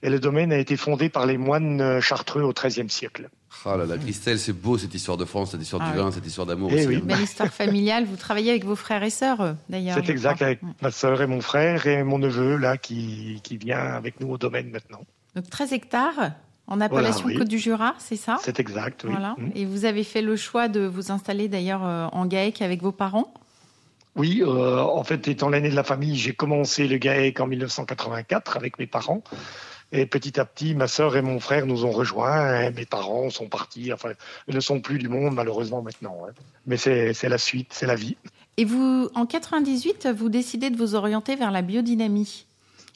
et 0.01 0.10
le 0.10 0.20
domaine 0.20 0.53
a 0.53 0.58
été 0.58 0.77
fondé 0.77 1.10
par 1.10 1.25
les 1.25 1.38
moines 1.38 2.00
chartreux 2.00 2.41
au 2.43 2.53
XIIIe 2.53 2.89
siècle. 2.89 3.29
Ah 3.65 3.77
là 3.77 3.86
là, 3.86 3.98
Christelle, 3.98 4.39
c'est 4.39 4.53
beau 4.53 4.77
cette 4.77 4.93
histoire 4.93 5.17
de 5.17 5.25
France, 5.25 5.51
cette 5.51 5.62
histoire 5.62 5.82
Ah 5.86 5.91
du 5.91 5.98
oui. 5.98 6.03
vin, 6.03 6.12
cette 6.12 6.25
histoire 6.25 6.48
d'amour 6.48 6.70
Eh 6.74 6.86
oui. 6.88 6.96
hein. 6.98 7.01
Belle 7.03 7.22
histoire 7.22 7.53
familiale. 7.53 8.05
Vous 8.05 8.15
travaillez 8.17 8.51
avec 8.51 8.65
vos 8.65 8.75
frères 8.75 9.03
et 9.03 9.10
sœurs, 9.10 9.41
euh, 9.41 9.53
d'ailleurs. 9.70 9.98
C'est 10.03 10.12
exact, 10.12 10.36
crois. 10.36 10.48
avec 10.48 10.60
ma 10.82 10.91
sœur 10.91 11.22
et 11.22 11.27
mon 11.27 11.39
frère 11.41 11.86
et 11.88 12.03
mon 12.03 12.17
neveu 12.20 12.55
là 12.58 12.77
qui, 12.77 13.39
qui 13.43 13.58
vient 13.58 13.79
avec 13.79 14.20
nous 14.20 14.29
au 14.29 14.38
domaine 14.38 14.70
maintenant. 14.72 15.01
Donc 15.36 15.50
13 15.50 15.74
hectares 15.74 16.32
en 16.67 16.79
appellation 16.82 17.25
oui. 17.27 17.38
Côte 17.38 17.48
du 17.48 17.60
Jura, 17.60 17.96
c'est 17.98 18.15
ça? 18.15 18.38
C'est 18.41 18.60
exact, 18.60 19.03
oui. 19.03 19.12
Voilà. 19.12 19.36
Mm. 19.38 19.50
Et 19.55 19.65
vous 19.65 19.86
avez 19.86 20.03
fait 20.03 20.22
le 20.22 20.36
choix 20.36 20.67
de 20.67 20.86
vous 20.86 21.12
installer 21.12 21.48
d'ailleurs 21.48 21.86
euh, 21.86 22.08
en 22.12 22.25
GAEC 22.25 22.62
avec 22.62 22.82
vos 22.82 22.91
parents? 22.91 23.34
Oui, 24.15 24.41
euh, 24.46 24.79
en 24.79 25.03
fait, 25.03 25.27
étant 25.27 25.50
l'aîné 25.50 25.70
de 25.70 25.75
la 25.75 25.84
famille, 25.84 26.15
j'ai 26.15 26.34
commencé 26.34 26.88
le 26.88 26.98
GAEC 26.98 27.39
en 27.39 27.48
1984 27.48 28.58
avec 28.58 28.77
mes 28.79 28.88
parents. 28.88 29.24
Et 29.91 30.05
petit 30.05 30.39
à 30.39 30.46
petit, 30.46 30.74
ma 30.74 30.88
sœur 30.88 31.15
et 31.17 31.22
mon 31.22 31.39
frère 31.39 31.65
nous 31.67 31.86
ont 31.86 31.91
rejoints. 31.91 32.62
et 32.62 32.72
mes 32.72 32.86
parents 32.86 33.29
sont 33.29 33.48
partis. 33.48 33.91
Enfin, 33.93 34.10
ils 34.48 34.55
ne 34.55 34.60
sont 34.60 34.82
plus 34.82 34.98
du 34.98 35.08
monde, 35.10 35.36
malheureusement, 35.36 35.82
maintenant. 35.84 36.17
hein. 36.27 36.32
Mais 36.65 36.77
c'est 36.77 37.13
c'est 37.13 37.29
la 37.29 37.38
suite, 37.38 37.70
c'est 37.74 37.86
la 37.86 37.96
vie. 37.96 38.17
Et 38.58 38.65
vous, 38.65 39.10
en 39.15 39.25
98, 39.25 40.08
vous 40.15 40.29
décidez 40.29 40.70
de 40.70 40.77
vous 40.77 40.96
orienter 40.96 41.36
vers 41.36 41.51
la 41.51 41.62
biodynamie 41.62 42.46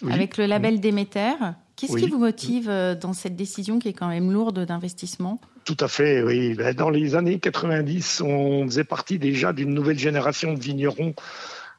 Oui. 0.03 0.11
avec 0.13 0.37
le 0.37 0.45
label 0.45 0.79
Déméter. 0.79 1.33
Qu'est-ce 1.77 1.93
Oui. 1.93 2.01
qui 2.01 2.09
vous 2.09 2.17
motive 2.17 2.69
euh, 2.69 2.95
dans 2.95 3.13
cette 3.13 3.35
décision 3.35 3.77
qui 3.77 3.87
est 3.89 3.93
quand 3.93 4.07
même 4.09 4.31
lourde 4.31 4.65
d'investissement? 4.65 5.39
Tout 5.63 5.77
à 5.79 5.87
fait, 5.87 6.23
oui. 6.23 6.55
Ben, 6.55 6.73
Dans 6.73 6.89
les 6.89 7.15
années 7.15 7.39
90, 7.39 8.21
on 8.21 8.65
faisait 8.65 8.83
partie 8.83 9.19
déjà 9.19 9.53
d'une 9.53 9.73
nouvelle 9.73 9.99
génération 9.99 10.53
de 10.53 10.59
vignerons. 10.59 11.13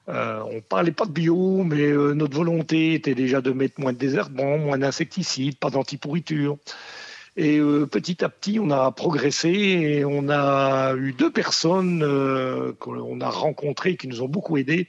Euh, 0.08 0.40
on 0.50 0.60
parlait 0.60 0.92
pas 0.92 1.04
de 1.04 1.10
bio, 1.10 1.64
mais 1.64 1.82
euh, 1.82 2.14
notre 2.14 2.36
volonté 2.36 2.94
était 2.94 3.14
déjà 3.14 3.40
de 3.40 3.50
mettre 3.50 3.80
moins 3.80 3.92
de 3.92 3.98
désherbants, 3.98 4.56
moins 4.56 4.78
d'insecticides, 4.78 5.58
pas 5.58 5.68
d'antipourriture. 5.68 6.56
Et 7.40 7.58
euh, 7.58 7.86
petit 7.86 8.24
à 8.24 8.28
petit, 8.28 8.58
on 8.58 8.68
a 8.72 8.90
progressé 8.90 9.48
et 9.48 10.04
on 10.04 10.28
a 10.28 10.94
eu 10.96 11.12
deux 11.12 11.30
personnes 11.30 12.02
euh, 12.02 12.72
qu'on 12.80 13.20
a 13.20 13.30
rencontrées 13.30 13.96
qui 13.96 14.08
nous 14.08 14.22
ont 14.22 14.28
beaucoup 14.28 14.56
aidés. 14.56 14.88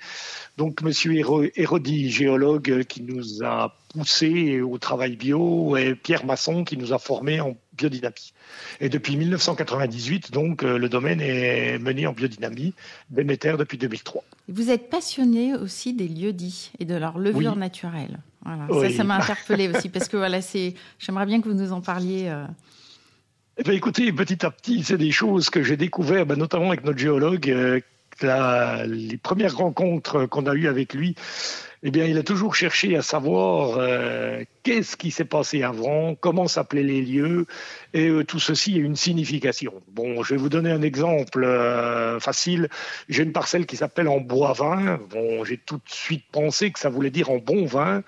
Donc, 0.58 0.82
Monsieur 0.82 1.14
Héro- 1.14 1.44
Hérodi, 1.56 2.10
géologue, 2.10 2.72
euh, 2.72 2.82
qui 2.84 3.04
nous 3.04 3.44
a 3.44 3.76
poussé 3.94 4.62
au 4.62 4.80
travail 4.80 5.16
bio, 5.16 5.78
et 5.78 5.94
Pierre 5.94 6.26
Masson, 6.26 6.64
qui 6.64 6.76
nous 6.76 6.92
a 6.92 6.98
formés 6.98 7.40
en 7.40 7.56
biodynamie. 7.78 8.34
Et 8.82 8.90
depuis 8.90 9.16
1998, 9.16 10.32
donc, 10.32 10.64
le 10.64 10.90
domaine 10.90 11.22
est 11.22 11.78
mené 11.78 12.08
en 12.08 12.14
biodynamie, 12.14 12.74
Déméter 13.12 13.56
depuis 13.60 13.78
2003. 13.78 14.24
Et 14.48 14.52
Vous 14.52 14.72
êtes 14.72 14.90
passionné 14.90 15.54
aussi 15.56 15.94
des 15.94 16.08
lieux 16.08 16.34
dits 16.34 16.72
et 16.80 16.86
de 16.86 16.96
leur 16.96 17.20
levure 17.20 17.54
Oui. 17.54 17.60
naturelle. 17.60 18.20
Voilà. 18.46 18.66
Oui. 18.70 18.92
Ça, 18.92 18.98
ça 18.98 19.04
m'a 19.04 19.16
interpellé 19.18 19.70
aussi 19.70 19.90
parce 19.90 20.08
que 20.08 20.18
voilà, 20.18 20.42
c'est. 20.42 20.74
J'aimerais 20.98 21.26
bien 21.26 21.42
que 21.42 21.50
vous 21.50 21.56
nous 21.56 21.72
en 21.72 21.82
parliez. 21.82 22.28
euh. 22.28 22.46
Eh 23.58 23.64
bien, 23.64 23.74
écoutez, 23.74 24.12
petit 24.14 24.46
à 24.46 24.52
petit, 24.52 24.84
c'est 24.84 24.98
des 24.98 25.12
choses 25.12 25.50
que 25.50 25.62
j'ai 25.64 25.76
découvert, 25.76 26.26
ben, 26.26 26.38
notamment 26.38 26.68
avec 26.70 26.84
notre 26.86 26.98
géologue. 27.00 27.82
La- 28.24 28.86
les 28.86 29.18
premières 29.18 29.56
rencontres 29.58 30.26
qu'on 30.26 30.46
a 30.46 30.54
eues 30.54 30.68
avec 30.68 30.94
lui, 30.94 31.16
eh 31.82 31.92
bien, 31.92 32.04
il 32.04 32.18
a 32.18 32.24
toujours 32.24 32.56
cherché 32.56 32.98
à 32.98 33.02
savoir 33.02 33.78
euh, 33.78 34.44
qu'est-ce 34.64 34.98
qui 34.98 35.12
s'est 35.12 35.24
passé 35.24 35.64
avant, 35.64 36.14
comment 36.14 36.48
s'appelaient 36.48 36.84
les 36.84 37.02
lieux, 37.02 37.46
et 37.94 38.10
euh, 38.10 38.26
tout 38.26 38.40
ceci 38.40 38.74
a 38.74 38.80
une 38.80 38.98
signification. 38.98 39.72
Bon, 39.88 40.22
je 40.22 40.34
vais 40.34 40.42
vous 40.42 40.50
donner 40.50 40.72
un 40.72 40.82
exemple 40.82 41.42
euh, 41.46 42.20
facile. 42.20 42.68
J'ai 43.08 43.24
une 43.24 43.32
parcelle 43.32 43.66
qui 43.66 43.78
s'appelle 43.78 44.10
en 44.10 44.20
bois 44.20 44.52
vin. 44.52 45.00
Bon, 45.10 45.46
j'ai 45.46 45.58
tout 45.58 45.78
de 45.78 45.90
suite 45.90 46.26
pensé 46.34 46.72
que 46.72 46.80
ça 46.80 46.90
voulait 46.90 47.12
dire 47.12 47.30
en 47.30 47.38
bon 47.38 47.66
vin, 47.66 48.04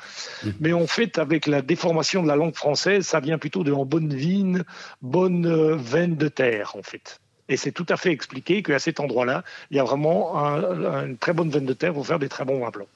mais 0.59 0.73
en 0.73 0.85
fait, 0.85 1.17
avec 1.17 1.47
la 1.47 1.61
déformation 1.61 2.23
de 2.23 2.27
la 2.27 2.35
langue 2.35 2.55
française, 2.55 3.05
ça 3.05 3.21
vient 3.21 3.37
plutôt 3.37 3.63
de 3.63 3.71
en 3.71 3.85
bonne 3.85 4.13
vigne, 4.13 4.63
bonne 5.01 5.75
veine 5.75 6.17
de 6.17 6.27
terre, 6.27 6.73
en 6.77 6.83
fait. 6.83 7.21
Et 7.49 7.57
c'est 7.57 7.71
tout 7.71 7.85
à 7.89 7.97
fait 7.97 8.11
expliqué 8.11 8.63
qu'à 8.63 8.79
cet 8.79 8.99
endroit-là, 8.99 9.43
il 9.71 9.77
y 9.77 9.79
a 9.79 9.83
vraiment 9.83 10.37
un- 10.37 11.05
une 11.07 11.17
très 11.17 11.33
bonne 11.33 11.49
veine 11.49 11.65
de 11.65 11.73
terre 11.73 11.93
pour 11.93 12.05
faire 12.07 12.19
des 12.19 12.29
très 12.29 12.45
bons 12.45 12.59
vins 12.59 12.69
blancs. 12.69 12.87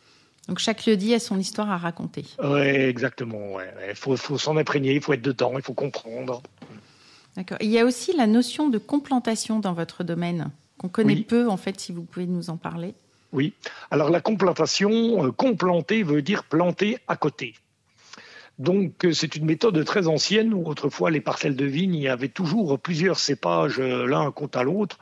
Donc 0.48 0.60
chaque 0.60 0.86
lieu 0.86 0.96
dit 0.96 1.14
a 1.14 1.20
son 1.20 1.40
histoire 1.40 1.72
à 1.72 1.78
raconter. 1.78 2.24
Oui, 2.44 2.60
exactement. 2.62 3.58
Il 3.90 3.96
faut, 3.96 4.16
faut 4.16 4.38
s'en 4.38 4.56
imprégner, 4.58 4.94
il 4.94 5.02
faut 5.02 5.14
être 5.14 5.22
dedans, 5.24 5.54
il 5.56 5.64
faut 5.64 5.74
comprendre. 5.74 6.44
D'accord. 7.36 7.58
Il 7.62 7.70
y 7.70 7.80
a 7.80 7.86
aussi 7.86 8.16
la 8.16 8.28
notion 8.28 8.70
de 8.70 8.78
complantation 8.78 9.60
dans 9.60 9.74
votre 9.74 10.04
domaine 10.04 10.52
qu'on 10.78 10.88
connaît 10.88 11.16
Oui. 11.16 11.24
peu 11.24 11.50
en 11.50 11.58
fait. 11.58 11.80
Si 11.80 11.92
vous 11.92 12.04
pouvez 12.04 12.28
nous 12.28 12.50
en 12.50 12.58
parler. 12.58 12.94
Oui. 13.34 13.54
Alors 13.92 14.10
la 14.10 14.22
complantation, 14.22 15.26
euh, 15.26 15.32
complanter 15.32 16.04
veut 16.04 16.22
dire 16.22 16.44
planter 16.46 17.00
à 17.08 17.18
côté. 17.18 17.56
Donc 18.60 19.06
euh, 19.06 19.14
c'est 19.14 19.36
une 19.36 19.46
méthode 19.46 19.84
très 19.84 20.08
ancienne 20.08 20.54
où 20.54 20.66
autrefois 20.66 21.12
les 21.12 21.22
parcelles 21.22 21.56
de 21.56 21.66
vignes, 21.66 21.96
il 21.96 22.04
y 22.04 22.08
avait 22.08 22.30
toujours 22.30 22.80
plusieurs 22.80 23.20
cépages 23.20 23.80
euh, 23.80 24.08
l'un 24.08 24.32
côte 24.32 24.56
à 24.56 24.64
l'autre, 24.64 24.98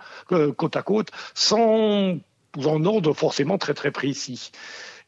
côte 0.58 0.76
à 0.76 0.82
côte, 0.82 1.10
sans 1.34 2.18
en 2.58 2.86
ordre 2.86 3.14
forcément 3.14 3.58
très 3.58 3.74
très 3.74 3.92
précis. 3.92 4.52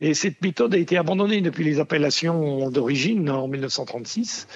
Et 0.01 0.13
cette 0.13 0.41
méthode 0.41 0.75
a 0.75 0.77
été 0.77 0.97
abandonnée 0.97 1.41
depuis 1.41 1.63
les 1.63 1.79
appellations 1.79 2.69
d'origine 2.69 3.29
en 3.29 3.47
1936. 3.47 4.47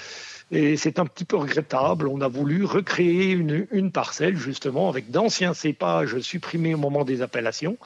Et 0.52 0.78
c'est 0.78 0.98
un 0.98 1.06
petit 1.06 1.26
peu 1.26 1.38
regrettable. 1.38 2.08
On 2.08 2.22
a 2.22 2.28
voulu 2.28 2.66
recréer 2.66 3.32
une 3.34 3.92
parcelle, 3.92 4.36
justement, 4.36 4.90
avec 4.90 5.12
d'anciens 5.12 5.54
cépages 5.54 6.20
supprimés 6.20 6.74
au 6.74 6.78
moment 6.78 7.06
des 7.06 7.22
appellations. 7.22 7.78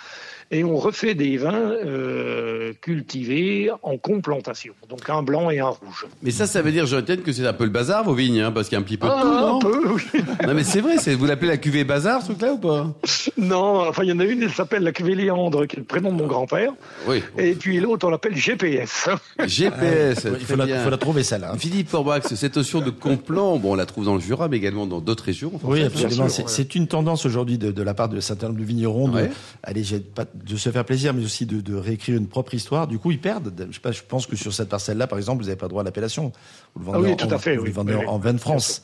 Et 0.54 0.64
on 0.64 0.78
refait 0.78 1.16
des 1.16 1.36
vins 1.38 1.52
euh, 1.54 2.74
cultivés 2.80 3.72
en 3.82 3.98
complantation. 3.98 4.74
Donc 4.88 5.10
un 5.10 5.24
blanc 5.24 5.50
et 5.50 5.60
un 5.60 5.70
rouge. 5.70 6.06
Mais 6.22 6.30
ça, 6.32 6.46
ça 6.46 6.62
veut 6.62 6.72
dire, 6.72 6.86
Jonathan, 6.86 7.16
que 7.26 7.32
c'est 7.32 7.46
un 7.46 7.54
peu 7.54 7.64
le 7.64 7.72
bazar, 7.72 8.04
vos 8.04 8.14
vignes, 8.14 8.40
hein, 8.40 8.52
parce 8.52 8.70
qu'il 8.70 8.76
y 8.76 8.78
a 8.78 8.82
un 8.82 8.84
petit 8.84 8.98
peu 8.98 9.08
de 9.08 9.12
tout, 9.12 9.18
Ah, 9.20 9.42
non 9.42 9.56
un 9.58 9.60
peu, 9.60 9.90
oui. 9.94 10.22
Non, 10.48 10.54
mais 10.54 10.64
c'est 10.64 10.80
vrai, 10.82 10.98
vous 11.16 11.26
l'appelez 11.26 11.48
la 11.50 11.58
cuvée 11.58 11.84
bazar, 11.84 12.22
ce 12.22 12.28
truc-là, 12.28 12.54
ou 12.54 12.58
pas 12.60 12.94
Non, 13.38 13.88
enfin, 13.90 14.04
il 14.04 14.10
y 14.10 14.12
en 14.14 14.20
a 14.20 14.26
une, 14.26 14.44
elle 14.44 14.52
s'appelle 14.52 14.84
la 14.84 14.92
cuvée 14.92 15.16
Léandre, 15.16 15.66
qui 15.66 15.76
est 15.78 15.80
le 15.80 15.86
prénom 15.86 16.12
de 16.12 16.18
mon 16.18 16.28
grand-père. 16.28 16.72
Oui. 17.08 17.24
Et 17.38 17.54
puis 17.56 17.80
l'autre, 17.80 18.08
on 18.08 18.12
l'appelle 18.12 18.36
GPS. 18.36 19.10
GPS, 19.46 20.24
Il 20.26 20.32
très 20.32 20.40
faut 20.40 20.56
la, 20.56 20.66
bien. 20.66 20.84
faut 20.84 20.90
la 20.90 20.98
trouver, 20.98 21.24
celle-là. 21.24 21.52
hein. 21.54 21.58
Philippe 21.58 21.90
Forbax, 21.90 22.36
cette 22.36 22.56
notion 22.58 22.82
de 22.82 22.90
complan, 22.92 23.58
bon, 23.58 23.72
on 23.72 23.76
la 23.76 23.86
trouve 23.86 24.06
dans 24.06 24.16
le 24.16 24.22
Jura, 24.22 24.48
mais 24.50 24.58
également 24.58 24.86
dans 24.86 25.00
d'autres 25.00 25.24
régions. 25.26 25.52
Oui, 25.64 25.82
absolument. 25.84 26.28
C'est 26.30 26.44
ouais. 26.62 26.68
une 26.76 26.88
tendance 26.88 27.26
aujourd'hui 27.26 27.58
de, 27.58 27.72
de 27.72 27.82
la 27.84 27.94
part 27.94 28.10
de 28.10 28.20
certains 28.20 28.48
nombre 28.48 28.60
de 28.60 28.66
vignerons 28.66 29.08
de, 29.10 29.30
allez, 29.64 29.84
j'ai 29.84 30.00
pas- 30.00 30.26
de 30.44 30.56
se 30.58 30.70
faire 30.72 30.84
plaisir, 30.86 31.14
mais 31.14 31.24
aussi 31.24 31.46
de, 31.46 31.62
de 31.62 31.74
réécrire 31.76 32.18
une 32.18 32.28
propre 32.28 32.54
histoire. 32.54 32.88
Du 32.88 33.00
coup, 33.00 33.12
ils 33.12 33.20
perdent. 33.20 33.54
Je, 33.70 33.74
sais 33.76 33.80
pas, 33.80 33.92
je 33.92 34.02
pense 34.08 34.28
que 34.28 34.36
sur 34.36 34.54
cette 34.54 34.70
parcelle-là, 34.70 35.08
par 35.08 35.18
exemple, 35.18 35.42
vous 35.42 35.48
n'avez 35.48 35.58
pas 35.58 35.68
droit 35.70 35.82
à 35.82 35.86
l'appellation. 35.86 36.32
Vous 36.76 36.80
le 36.82 36.86
vendez, 36.86 36.98
Ah 36.98 37.02
oui, 37.08 37.14
en, 37.14 37.16
tout 37.28 37.34
à 37.34 37.40
fait, 37.40 37.56
vous 37.56 37.64
le 37.64 37.70
oui. 37.70 37.74
vendez 37.76 37.96
Oui, 37.96 38.06
en, 38.06 38.18
vin 38.20 38.34
de 38.34 38.38
France, 38.40 38.82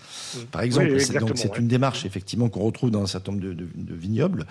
par 0.51 0.61
exemple. 0.61 0.89
Donc 1.19 1.31
c'est 1.35 1.57
une 1.57 1.67
démarche 1.67 2.05
effectivement 2.05 2.47
qu'on 2.49 2.61
retrouve 2.61 2.91
dans 2.91 3.03
un 3.03 3.07
certain 3.07 3.33
nombre 3.33 3.43
de, 3.43 3.53
de- 3.53 3.67
de 3.75 3.93
vignobles. 3.95 4.45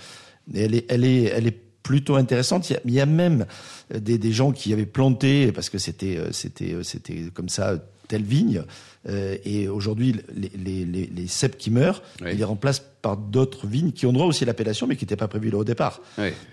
Et 0.54 0.60
elle 0.64 0.74
est, 0.74 0.86
elle 0.90 1.04
est, 1.04 1.24
elle 1.24 1.46
est 1.46 1.58
plutôt 1.82 2.16
intéressante. 2.16 2.68
Il 2.68 2.74
y 2.74 2.76
a, 2.76 2.80
il 2.84 2.92
y 2.92 3.00
a 3.00 3.06
même 3.06 3.46
des, 3.94 4.18
des 4.18 4.32
gens 4.32 4.52
qui 4.52 4.72
avaient 4.74 4.84
planté 4.86 5.50
parce 5.52 5.70
que 5.70 5.78
c'était, 5.78 6.18
euh, 6.18 6.32
c'était, 6.32 6.74
euh, 6.74 6.82
c'était 6.82 7.30
comme 7.32 7.48
ça 7.48 7.76
telle 8.08 8.24
vigne. 8.24 8.62
Euh, 9.08 9.36
et 9.44 9.68
aujourd'hui, 9.68 10.16
les, 10.34 10.50
les, 10.62 10.84
les, 10.84 11.06
les 11.14 11.26
cèpes 11.28 11.56
qui 11.56 11.70
meurent, 11.70 12.02
Oui. 12.20 12.30
ils 12.32 12.38
les 12.38 12.44
remplacent 12.44 12.82
par 13.00 13.16
d'autres 13.16 13.68
vignes 13.68 13.92
qui 13.92 14.06
ont 14.06 14.12
droit 14.12 14.26
aussi 14.26 14.42
à 14.42 14.46
l'appellation, 14.48 14.88
mais 14.88 14.96
qui 14.96 15.04
n'étaient 15.04 15.14
pas 15.16 15.28
prévues 15.28 15.50
là 15.50 15.58
au 15.58 15.64
départ. 15.64 16.00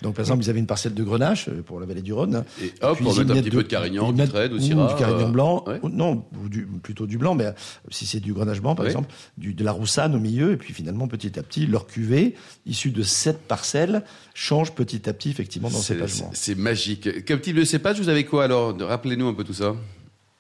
Donc, 0.04 0.14
par 0.16 0.24
exemple, 0.24 0.44
ils 0.44 0.50
avaient 0.52 0.60
une 0.60 0.68
parcelle 0.68 0.94
de 0.94 1.04
Grenache 1.04 1.50
euh, 1.50 1.64
pour 1.64 1.80
la 1.80 1.88
vallée 1.88 2.04
du 2.04 2.14
Rhône. 2.14 2.44
Et 2.62 2.72
hop, 2.82 2.98
Puis 2.98 3.06
on 3.08 3.12
ils 3.14 3.26
met 3.26 3.32
un 3.32 3.34
mettent 3.34 3.44
petit 3.46 3.50
peu 3.50 3.64
de 3.64 3.68
Carignan, 3.68 4.12
du 4.12 4.18
mettent- 4.22 4.30
Trède, 4.30 4.54
ou 4.54 4.60
du 4.60 4.70
Carignan 4.70 5.30
blanc. 5.30 5.64
ouais. 5.68 5.80
ou- 5.82 5.90
non, 5.90 6.24
ou 6.44 6.48
du, 6.48 6.68
plutôt 6.84 7.08
du 7.08 7.18
blanc, 7.18 7.34
mais 7.34 7.48
euh, 7.48 7.52
si 7.90 8.06
c'est 8.06 8.20
du 8.20 8.32
Grenache 8.32 8.62
blanc, 8.62 8.76
par 8.76 8.86
exemple, 8.86 9.12
du, 9.40 9.56
de 9.56 9.64
la 9.64 9.72
Roussanne 9.72 10.14
au 10.16 10.20
milieu, 10.20 10.52
et 10.54 10.58
puis 10.58 10.72
finalement, 10.74 11.08
petit 11.08 11.38
à 11.40 11.44
petit, 11.44 11.66
leur 11.66 11.88
cuvée, 11.88 12.36
issue 12.68 12.92
de 12.92 13.02
sept 13.02 13.40
parcelles, 13.48 14.04
change 14.36 14.72
petit 14.74 15.10
à 15.10 15.14
petit, 15.14 15.32
effectivement, 15.32 15.70
dans 15.72 15.80
ces 15.80 15.98
c'est 16.34 16.56
magique. 16.56 17.26
Comme 17.26 17.42
type 17.42 17.56
de 17.58 17.64
cépage, 17.64 18.00
vous 18.00 18.10
avez 18.10 18.24
quoi 18.24 18.44
alors? 18.44 18.78
Rappelez-nous 18.80 19.28
un 19.28 19.34
peu 19.34 19.44
tout 19.44 19.54
ça. 19.54 19.76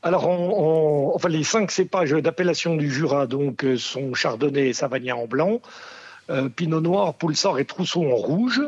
Alors, 0.05 0.27
on- 0.29 1.09
on- 1.09 1.15
enfin, 1.15 1.29
les 1.29 1.43
cinq 1.43 1.71
cépages 1.71 2.11
d'appellation 2.11 2.75
du 2.75 2.91
Jura 2.91 3.25
donc 3.25 3.65
euh, 3.65 3.75
sont 3.75 4.13
Chardonnay 4.13 4.69
et 4.69 4.73
Savagnin 4.73 5.15
en 5.15 5.25
blanc, 5.25 5.61
euh, 6.29 6.47
Pinot 6.47 6.79
Noir, 6.79 7.15
Poulsard 7.15 7.57
et 7.57 7.65
Trousseau 7.65 8.03
en 8.03 8.15
rouge. 8.15 8.61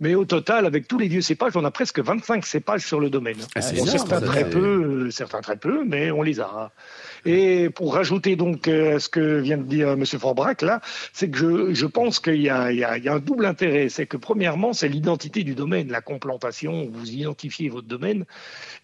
Mais 0.00 0.14
au 0.14 0.26
total, 0.26 0.66
avec 0.66 0.86
tous 0.86 0.98
les 0.98 1.08
vieux 1.08 1.22
cépages, 1.22 1.52
on 1.56 1.64
a 1.64 1.70
presque 1.70 2.00
25 2.00 2.44
cépages 2.44 2.82
sur 2.86 3.00
le 3.00 3.08
domaine. 3.08 3.38
Ah, 3.54 3.62
c'est 3.62 3.76
Bon, 3.76 3.84
énorme, 3.84 3.98
certains 3.98 4.20
très 4.26 4.50
peu, 4.50 5.04
euh, 5.06 5.10
certains 5.10 5.40
très 5.40 5.56
peu, 5.56 5.84
mais 5.86 6.10
on 6.10 6.20
les 6.20 6.38
a. 6.40 6.70
Et 7.24 7.70
pour 7.70 7.94
rajouter 7.94 8.36
donc 8.36 8.68
euh, 8.68 8.98
ce 8.98 9.08
que 9.08 9.40
vient 9.40 9.58
de 9.58 9.62
dire 9.62 9.90
M. 9.90 10.04
Forbrac 10.04 10.62
là, 10.62 10.80
c'est 11.12 11.30
que 11.30 11.38
je, 11.38 11.74
je 11.74 11.86
pense 11.86 12.20
qu'il 12.20 12.36
y, 12.36 12.44
y, 12.44 12.46
y 12.46 13.08
a 13.08 13.12
un 13.12 13.18
double 13.18 13.46
intérêt. 13.46 13.88
C'est 13.88 14.06
que 14.06 14.16
premièrement, 14.16 14.72
c'est 14.72 14.88
l'identité 14.88 15.42
du 15.42 15.54
domaine, 15.54 15.90
la 15.90 16.00
complantation, 16.00 16.88
vous 16.90 17.10
identifiez 17.10 17.68
votre 17.68 17.86
domaine. 17.86 18.24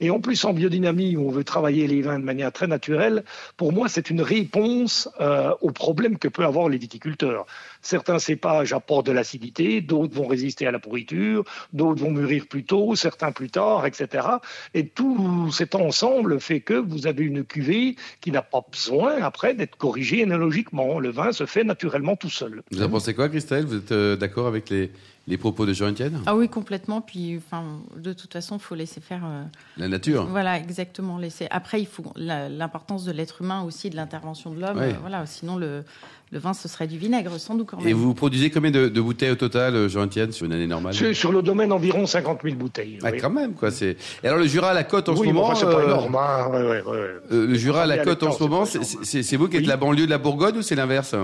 Et 0.01 0.11
en 0.11 0.21
plus, 0.21 0.45
en 0.45 0.53
biodynamie, 0.53 1.17
où 1.17 1.29
on 1.29 1.31
veut 1.31 1.45
travailler 1.45 1.87
les 1.87 2.03
vins 2.03 2.19
de 2.19 2.25
manière 2.25 2.53
très 2.53 2.67
naturelle, 2.67 3.25
pour 3.57 3.73
moi, 3.73 3.89
c'est 3.89 4.11
une 4.11 4.23
réponse 4.23 5.09
euh, 5.21 5.53
aux 5.61 5.73
problèmes 5.73 6.19
que 6.19 6.29
peuvent 6.29 6.47
avoir 6.47 6.69
les 6.69 6.79
viticulteurs. 6.79 7.47
Certains 7.83 8.19
cépages 8.19 8.73
apportent 8.73 9.07
de 9.07 9.13
l'acidité, 9.13 9.81
d'autres 9.81 10.15
vont 10.15 10.27
résister 10.27 10.67
à 10.67 10.71
la 10.71 10.79
pourriture, 10.79 11.45
d'autres 11.73 12.03
vont 12.03 12.11
mûrir 12.11 12.47
plus 12.47 12.65
tôt, 12.65 12.95
certains 12.95 13.33
plus 13.33 13.51
tard, 13.51 13.87
etc. 13.87 14.27
Et 14.75 14.87
tout 14.87 15.51
cet 15.53 15.75
ensemble 15.75 16.41
fait 16.41 16.61
que 16.61 16.75
vous 16.75 17.07
avez 17.07 17.25
une 17.25 17.45
cuvée 17.45 17.97
qui 18.21 18.31
n'a 18.31 18.43
pas 18.43 18.65
besoin 18.71 19.23
après 19.23 19.55
d'être 19.55 19.77
corrigée 19.77 20.21
énologiquement. 20.21 20.99
Le 20.99 21.11
vin 21.11 21.33
se 21.33 21.47
fait 21.47 21.65
naturellement 21.65 22.17
tout 22.17 22.31
seul. 22.31 22.63
Vous 22.71 22.83
en 22.83 22.89
pensez 22.89 23.15
quoi, 23.15 23.29
Christelle? 23.29 23.65
Vous 23.65 23.77
êtes 23.77 23.93
euh, 23.93 24.17
d'accord 24.17 24.47
avec 24.47 24.71
les, 24.71 24.91
les 25.29 25.37
propos 25.37 25.65
de 25.67 25.73
Jean-Étienne 25.73 26.19
Ah 26.27 26.35
oui, 26.35 26.49
complètement. 26.49 27.01
Puis, 27.01 27.37
enfin, 27.39 27.63
de 27.97 28.13
toute 28.13 28.33
façon, 28.33 28.57
il 28.57 28.61
faut 28.61 28.75
laisser 28.75 29.01
faire. 29.01 29.23
euh, 29.25 29.43
La 29.77 29.87
nature. 29.89 30.27
Voilà, 30.27 30.59
exactement. 30.59 31.19
Laisser. 31.19 31.47
Après, 31.51 31.81
il 31.81 31.87
faut 31.87 32.03
l'importance 32.17 33.05
de 33.05 33.13
l'être 33.13 33.43
humain 33.43 33.63
aussi, 33.63 33.91
de 33.91 33.97
l'intervention 33.97 34.51
de 34.51 34.61
l'homme. 34.61 34.79
Ouais. 34.79 34.93
euh, 34.95 34.99
voilà, 35.01 35.27
sinon 35.27 35.57
le, 35.57 35.85
le 36.33 36.39
vin, 36.41 36.53
ce 36.53 36.67
serait 36.69 36.89
du 36.89 36.99
vinaigre, 36.99 37.39
sans 37.39 37.55
doute 37.55 37.69
quand 37.71 37.77
même. 37.79 37.87
Et 37.87 37.93
vous 37.93 38.13
produisez 38.15 38.51
combien 38.51 38.71
de, 38.73 38.89
de 38.89 39.01
bouteilles 39.01 39.31
au 39.31 39.37
total, 39.37 39.77
euh, 39.77 39.89
Jean-Étienne, 39.89 40.33
sur 40.33 40.47
une 40.47 40.53
année 40.53 40.67
normale 40.67 40.95
Sur, 40.95 41.15
sur 41.15 41.31
le 41.33 41.43
domaine, 41.43 41.71
environ 41.71 42.07
50 42.07 42.41
000 42.43 42.57
bouteilles. 42.57 42.99
Ah, 43.05 43.11
oui. 43.13 43.19
quand 43.21 43.31
même, 43.31 43.53
quoi. 43.53 43.71
C'est. 43.71 43.97
Et 44.25 44.27
alors 44.27 44.39
le 44.41 44.47
Jura 44.47 44.71
à 44.71 44.75
la 44.75 44.85
côte 44.85 45.09
en 45.09 45.13
oui, 45.13 45.29
ce 45.29 45.33
moment. 45.33 45.45
enfin, 45.49 45.55
c'est 45.55 45.67
pas 45.67 45.85
énorme. 45.85 46.17
Hein. 46.17 46.49
Ouais, 46.51 46.59
ouais, 46.63 46.83
ouais. 46.83 46.83
euh, 47.33 47.47
le 47.47 47.55
Jura 47.55 47.83
à 47.83 47.87
la 47.87 47.99
côte 47.99 48.23
en 48.25 48.33
ce 48.33 48.43
moment, 48.43 48.65
c'est 48.65 49.37
vous 49.37 49.49
qui 49.49 49.57
êtes 49.57 49.63
Oui. 49.63 49.69
la 49.69 49.77
banlieue 49.77 50.07
de 50.07 50.11
la 50.11 50.19
Bourgogne 50.19 50.57
ou 50.59 50.63
c'est 50.63 50.75
l'inverse? 50.75 51.15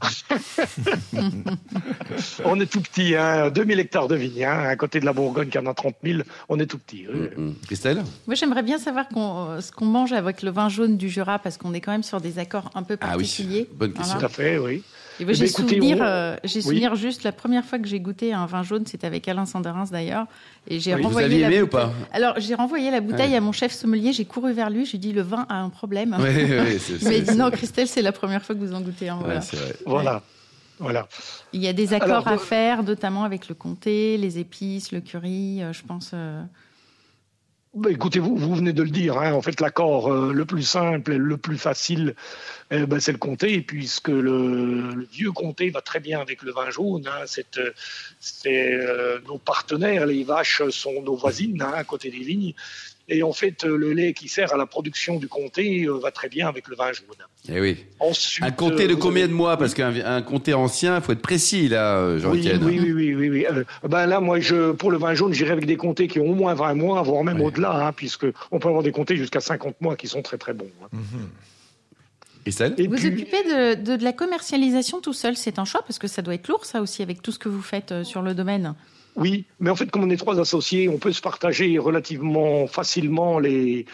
On 2.44 2.60
est 2.60 2.66
tout 2.66 2.80
petit, 2.80 3.14
hein. 3.16 3.50
2000 3.50 3.80
hectares 3.80 4.08
de 4.08 4.16
vignes, 4.16 4.44
hein. 4.44 4.60
à 4.68 4.76
côté 4.76 5.00
de 5.00 5.04
la 5.04 5.12
Bourgogne 5.12 5.48
qui 5.48 5.58
en 5.58 5.66
a 5.66 5.74
30 5.74 5.94
000, 6.04 6.20
on 6.48 6.58
est 6.58 6.66
tout 6.66 6.78
petit. 6.78 7.06
oui. 7.12 7.28
Hum, 7.36 7.54
Christelle? 7.66 8.02
Moi, 8.26 8.34
j'aimerais 8.34 8.62
bien 8.62 8.78
savoir 8.78 9.06
euh, 9.16 9.60
ce 9.60 9.72
qu'on 9.72 9.86
mange 9.86 10.12
avec 10.12 10.42
le 10.42 10.50
vin 10.50 10.68
jaune 10.68 10.96
du 10.96 11.08
Jura, 11.08 11.38
parce 11.38 11.56
qu'on 11.58 11.74
est 11.74 11.80
quand 11.80 11.92
même 11.92 12.02
sur 12.02 12.20
des 12.20 12.38
accords 12.38 12.70
un 12.74 12.82
peu 12.82 12.96
Ah 13.00 13.16
oui, 13.16 13.24
particuliers. 13.24 13.68
bonne 13.72 13.92
question. 13.92 14.18
Tout 14.18 14.24
à 14.24 14.28
fait, 14.28 14.58
oui. 14.58 14.82
Et 15.20 15.24
moi, 15.24 15.32
Eh 15.32 15.34
j'ai 15.34 15.44
ben, 15.44 15.50
écoutez, 15.50 15.74
souvenir, 15.76 15.96
on- 16.00 16.02
euh, 16.04 16.36
j'ai 16.44 16.58
Oui. 16.58 16.62
souvenir 16.62 16.94
juste 16.94 17.24
la 17.24 17.32
première 17.32 17.64
fois 17.64 17.78
que 17.78 17.86
j'ai 17.88 17.98
goûté 18.00 18.32
un 18.32 18.46
vin 18.46 18.62
jaune, 18.62 18.86
c'était 18.86 19.06
avec 19.06 19.26
Alain 19.28 19.46
Sanderins 19.46 19.84
d'ailleurs, 19.90 20.26
et 20.68 20.78
j'ai 20.80 20.94
Oui. 20.94 21.00
Vous 21.02 21.08
renvoyé 21.08 21.26
aviez 21.26 21.40
la 21.40 21.46
aimé 21.48 21.62
ou 21.62 21.66
bouteille- 21.66 21.80
pas 21.86 21.92
Alors 22.12 22.34
j'ai 22.38 22.54
renvoyé 22.54 22.90
la 22.90 23.00
bouteille 23.00 23.30
Ouais. 23.32 23.36
à 23.36 23.40
mon 23.40 23.52
chef 23.52 23.72
sommelier, 23.72 24.12
j'ai 24.12 24.24
couru 24.24 24.52
vers 24.52 24.70
lui, 24.70 24.86
j'ai 24.86 24.98
dit 24.98 25.12
le 25.12 25.22
vin 25.22 25.46
a 25.48 25.56
un 25.56 25.68
problème. 25.70 26.16
Oui, 26.20 26.28
oui, 26.28 26.78
c'est 26.78 26.92
Il 27.00 27.04
m'a 27.04 27.10
c'est- 27.10 27.20
dit 27.22 27.36
non, 27.36 27.50
Christelle, 27.50 27.88
c'est 27.88 28.02
la 28.02 28.12
première 28.12 28.42
fois 28.42 28.54
que 28.54 28.60
vous 28.60 28.74
en 28.74 28.80
goûtez 28.80 29.08
un. 29.08 29.16
Ouais, 29.18 29.22
voilà. 29.24 29.40
Voilà. 29.86 30.22
Voilà. 30.80 31.08
Il 31.52 31.60
y 31.60 31.66
a 31.66 31.72
des 31.72 31.92
accords 31.92 32.28
Alors, 32.28 32.28
à 32.28 32.38
faire, 32.38 32.84
notamment 32.84 33.24
avec 33.24 33.48
le 33.48 33.56
comté, 33.56 34.16
les 34.16 34.38
épices, 34.38 34.92
le 34.92 35.00
curry, 35.00 35.60
euh, 35.60 35.72
je 35.72 35.82
pense. 35.82 36.12
euh, 36.14 36.40
écoutez, 37.88 38.18
vous, 38.18 38.36
vous 38.36 38.54
venez 38.54 38.72
de 38.72 38.82
le 38.82 38.90
dire. 38.90 39.18
hein. 39.18 39.32
En 39.32 39.42
fait, 39.42 39.60
l'accord 39.60 40.12
euh, 40.12 40.32
le 40.32 40.44
plus 40.44 40.62
simple 40.62 41.12
et 41.12 41.18
le 41.18 41.36
plus 41.36 41.58
facile, 41.58 42.14
eh 42.70 42.86
ben, 42.86 43.00
c'est 43.00 43.12
le 43.12 43.18
comté, 43.18 43.60
puisque 43.60 44.08
le, 44.08 45.06
vieux 45.12 45.32
comté 45.32 45.70
va 45.70 45.80
très 45.80 46.00
bien 46.00 46.20
avec 46.20 46.42
le 46.42 46.52
vin 46.52 46.70
jaune. 46.70 47.06
hein. 47.06 47.24
C'est, 47.26 47.58
euh, 47.58 47.72
euh, 48.46 49.20
nos 49.26 49.38
partenaires, 49.38 50.06
les 50.06 50.24
vaches 50.24 50.62
sont 50.70 51.02
nos 51.02 51.16
voisines 51.16 51.62
hein, 51.62 51.72
à 51.74 51.84
côté 51.84 52.10
des 52.10 52.18
vignes. 52.18 52.54
Et 53.10 53.22
en 53.22 53.32
fait, 53.32 53.64
euh, 53.64 53.76
le 53.76 53.92
lait 53.92 54.12
qui 54.12 54.28
sert 54.28 54.52
à 54.52 54.56
la 54.58 54.66
production 54.66 55.16
du 55.18 55.28
comté 55.28 55.84
euh, 55.84 55.98
va 55.98 56.10
très 56.10 56.28
bien 56.28 56.46
avec 56.46 56.68
le 56.68 56.76
vin 56.76 56.92
jaune. 56.92 57.06
Eh 57.48 57.58
oui. 57.60 57.86
Ensuite, 58.00 58.44
Un 58.44 58.50
comté 58.50 58.86
de 58.86 58.92
euh, 58.92 58.94
vous 58.96 59.00
combien 59.00 59.22
avez- 59.24 59.32
de 59.32 59.36
mois? 59.36 59.56
Parce 59.56 59.72
qu'un 59.72 59.94
un 60.04 60.20
comté 60.20 60.52
ancien, 60.52 60.96
il 60.96 61.02
faut 61.02 61.12
être 61.12 61.22
précis 61.22 61.68
là, 61.68 61.96
euh, 61.96 62.20
oui, 62.26 62.50
oui, 62.62 62.80
oui, 62.80 62.92
oui, 62.92 63.14
oui, 63.14 63.28
oui. 63.30 63.46
Euh, 63.50 63.64
ben 63.88 64.04
là, 64.06 64.20
moi, 64.20 64.40
je, 64.40 64.72
pour 64.72 64.90
le 64.90 64.98
vin 64.98 65.14
jaune, 65.14 65.32
j'irai 65.32 65.52
avec 65.52 65.64
des 65.64 65.76
comtés 65.76 66.06
qui 66.06 66.20
ont 66.20 66.26
au 66.30 66.34
moins 66.34 66.52
20 66.54 66.74
mois, 66.74 67.00
voire 67.02 67.24
même 67.24 67.40
au-delà, 67.40 67.86
hein, 67.86 67.92
puisque 67.92 68.26
on 68.50 68.58
peut 68.58 68.68
avoir 68.68 68.82
des 68.82 68.92
comtés 68.92 69.16
jusqu'à 69.16 69.40
50 69.40 69.80
mois 69.80 69.96
qui 69.96 70.06
sont 70.06 70.20
très 70.20 70.36
très 70.36 70.52
bons. 70.52 70.70
hein. 70.82 70.88
Christelle 72.42 72.74
Et 72.78 72.86
Vous 72.88 72.96
puis- 72.96 73.06
occupez 73.08 73.42
de, 73.44 73.74
de, 73.82 73.96
de 73.96 74.04
la 74.04 74.12
commercialisation 74.12 75.00
tout 75.00 75.12
seul, 75.12 75.36
c'est 75.36 75.58
un 75.58 75.64
choix 75.64 75.82
parce 75.82 75.98
que 75.98 76.06
ça 76.08 76.22
doit 76.22 76.34
être 76.34 76.48
lourd 76.48 76.64
ça 76.64 76.80
aussi 76.80 77.02
avec 77.02 77.20
tout 77.22 77.32
ce 77.32 77.38
que 77.38 77.48
vous 77.48 77.62
faites 77.62 77.92
euh, 77.92 78.04
sur 78.04 78.22
le 78.22 78.34
domaine. 78.34 78.74
Oui, 79.16 79.44
mais 79.58 79.70
en 79.70 79.76
fait, 79.76 79.90
comme 79.90 80.04
on 80.04 80.10
est 80.10 80.16
trois 80.16 80.38
associés, 80.38 80.88
on 80.88 80.98
peut 80.98 81.12
se 81.12 81.20
partager 81.20 81.78
relativement 81.78 82.66
facilement 82.66 83.38
les, 83.40 83.84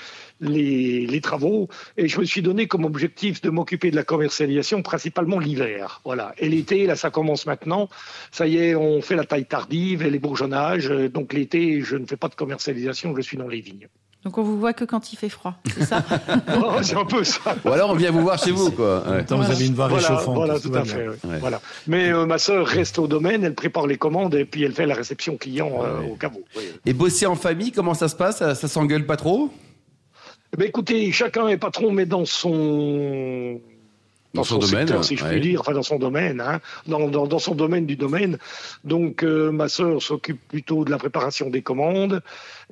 les, 0.40 1.20
travaux. 1.20 1.68
Et 1.96 2.08
je 2.08 2.20
me 2.20 2.24
suis 2.24 2.42
donné 2.42 2.66
comme 2.66 2.84
objectif 2.84 3.40
de 3.40 3.50
m'occuper 3.50 3.90
de 3.90 3.96
la 3.96 4.04
commercialisation 4.04 4.82
principalement 4.82 5.38
l'hiver. 5.38 6.00
Voilà. 6.04 6.34
Et 6.38 6.48
l'été, 6.48 6.86
là, 6.86 6.96
ça 6.96 7.10
commence 7.10 7.46
maintenant. 7.46 7.88
Ça 8.32 8.46
y 8.46 8.58
est, 8.58 8.74
on 8.74 9.00
fait 9.00 9.16
la 9.16 9.24
taille 9.24 9.46
tardive 9.46 10.02
et 10.02 10.10
les 10.10 10.18
bourgeonnages. 10.18 10.90
Euh, 10.90 11.08
Donc 11.08 11.32
l'été, 11.32 11.80
je 11.82 11.96
ne 11.96 12.06
fais 12.06 12.16
pas 12.16 12.28
de 12.28 12.34
commercialisation, 12.34 13.14
je 13.16 13.22
suis 13.22 13.36
dans 13.36 13.48
les 13.48 13.60
vignes. 13.60 13.88
Donc 14.24 14.38
on 14.38 14.42
vous 14.42 14.58
voit 14.58 14.72
que 14.72 14.84
quand 14.84 15.12
il 15.12 15.16
fait 15.16 15.28
froid, 15.28 15.54
c'est 15.76 15.84
ça 15.84 16.02
Oh, 16.56 16.72
c'est 16.82 16.96
un 16.96 17.04
peu 17.04 17.22
ça. 17.24 17.54
Ou 17.64 17.68
alors 17.68 17.90
on 17.90 17.94
vient 17.94 18.10
vous 18.10 18.22
voir 18.22 18.38
chez 18.42 18.52
vous, 18.52 18.70
quoi. 18.70 19.06
Ouais. 19.06 19.24
Tant 19.24 19.36
vous 19.36 19.50
avez 19.50 19.66
une 19.66 19.74
voix 19.74 19.88
Voilà, 19.88 20.08
réchauffante. 20.08 20.34
voilà, 20.34 20.58
tout 20.58 20.68
à 20.74 20.80
bien. 20.80 20.84
fait. 20.84 21.08
oui. 21.08 21.16
Ouais. 21.30 21.38
Voilà. 21.40 21.60
Mais 21.86 22.10
euh, 22.10 22.24
ma 22.24 22.38
sœur 22.38 22.66
reste 22.66 22.98
au 22.98 23.06
domaine, 23.06 23.44
elle 23.44 23.54
prépare 23.54 23.86
les 23.86 23.98
commandes 23.98 24.34
et 24.34 24.44
puis 24.46 24.62
elle 24.64 24.72
fait 24.72 24.86
la 24.86 24.94
réception 24.94 25.36
client 25.36 25.70
euh, 25.82 26.00
Ouais. 26.00 26.10
au 26.12 26.14
caveau. 26.16 26.42
oui. 26.56 26.62
Et 26.86 26.94
bosser 26.94 27.26
en 27.26 27.36
famille, 27.36 27.70
comment 27.70 27.92
ça 27.94 28.08
se 28.08 28.16
passe? 28.16 28.38
Ça, 28.38 28.54
ça 28.54 28.66
s'engueule 28.68 29.04
pas 29.04 29.16
trop? 29.16 29.50
Eh 30.54 30.56
ben, 30.56 30.68
écoutez, 30.68 31.10
chacun 31.12 31.48
est 31.48 31.56
patron, 31.58 31.90
mais 31.92 32.06
dans 32.06 32.24
son 32.24 33.60
Dans 34.34 34.42
son 34.44 34.58
domaine, 34.58 34.88
secteur, 34.88 35.04
si 35.04 35.16
je 35.16 35.24
ouais. 35.24 35.30
puis 35.30 35.40
dire, 35.40 35.60
enfin 35.60 35.72
dans 35.72 35.84
son 35.84 35.98
domaine, 35.98 36.40
hein, 36.40 36.60
dans, 36.88 37.08
dans, 37.08 37.26
dans 37.26 37.38
son 37.38 37.54
domaine 37.54 37.86
du 37.86 37.94
domaine. 37.94 38.38
Donc 38.82 39.22
euh, 39.22 39.52
ma 39.52 39.68
sœur 39.68 40.02
s'occupe 40.02 40.40
plutôt 40.48 40.84
de 40.84 40.90
la 40.90 40.98
préparation 40.98 41.50
des 41.50 41.62
commandes, 41.62 42.20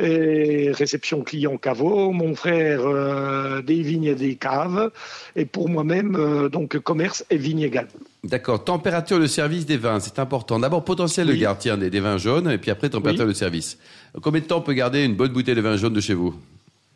et 0.01 0.73
réception 0.73 1.23
client 1.23 1.57
caveau, 1.59 2.11
mon 2.11 2.35
frère 2.35 2.81
euh, 2.85 3.63
des 3.63 3.81
vignes 3.83 4.07
et 4.07 4.15
des 4.17 4.35
caves, 4.35 4.91
et 5.37 5.45
pour 5.45 5.69
moi-même 5.69 6.17
euh, 6.17 6.49
donc 6.49 6.79
commerce 6.79 7.25
et 7.31 7.37
vignes 7.37 7.61
également. 7.63 7.93
D'accord. 8.25 8.65
Température 8.65 9.21
de 9.21 9.27
service 9.27 9.67
des 9.67 9.77
vins, 9.77 10.01
c'est 10.01 10.19
important. 10.19 10.59
D'abord, 10.59 10.85
potentiel 10.85 11.27
de 11.27 11.33
Oui. 11.33 11.39
garde 11.39 11.59
tiens, 11.61 11.77
des, 11.77 11.91
des 11.91 12.01
vins 12.01 12.19
jaunes, 12.19 12.51
et 12.51 12.59
puis 12.59 12.71
après, 12.71 12.89
température 12.91 13.27
de 13.27 13.33
service. 13.33 13.79
Combien 14.21 14.41
de 14.41 14.47
temps 14.47 14.59
on 14.59 14.63
peut 14.63 14.75
garder 14.75 15.05
une 15.05 15.15
bonne 15.15 15.33
bouteille 15.33 15.55
de 15.55 15.61
vin 15.61 15.77
jaune 15.77 15.93
de 15.93 16.01
chez 16.01 16.15
vous? 16.15 16.35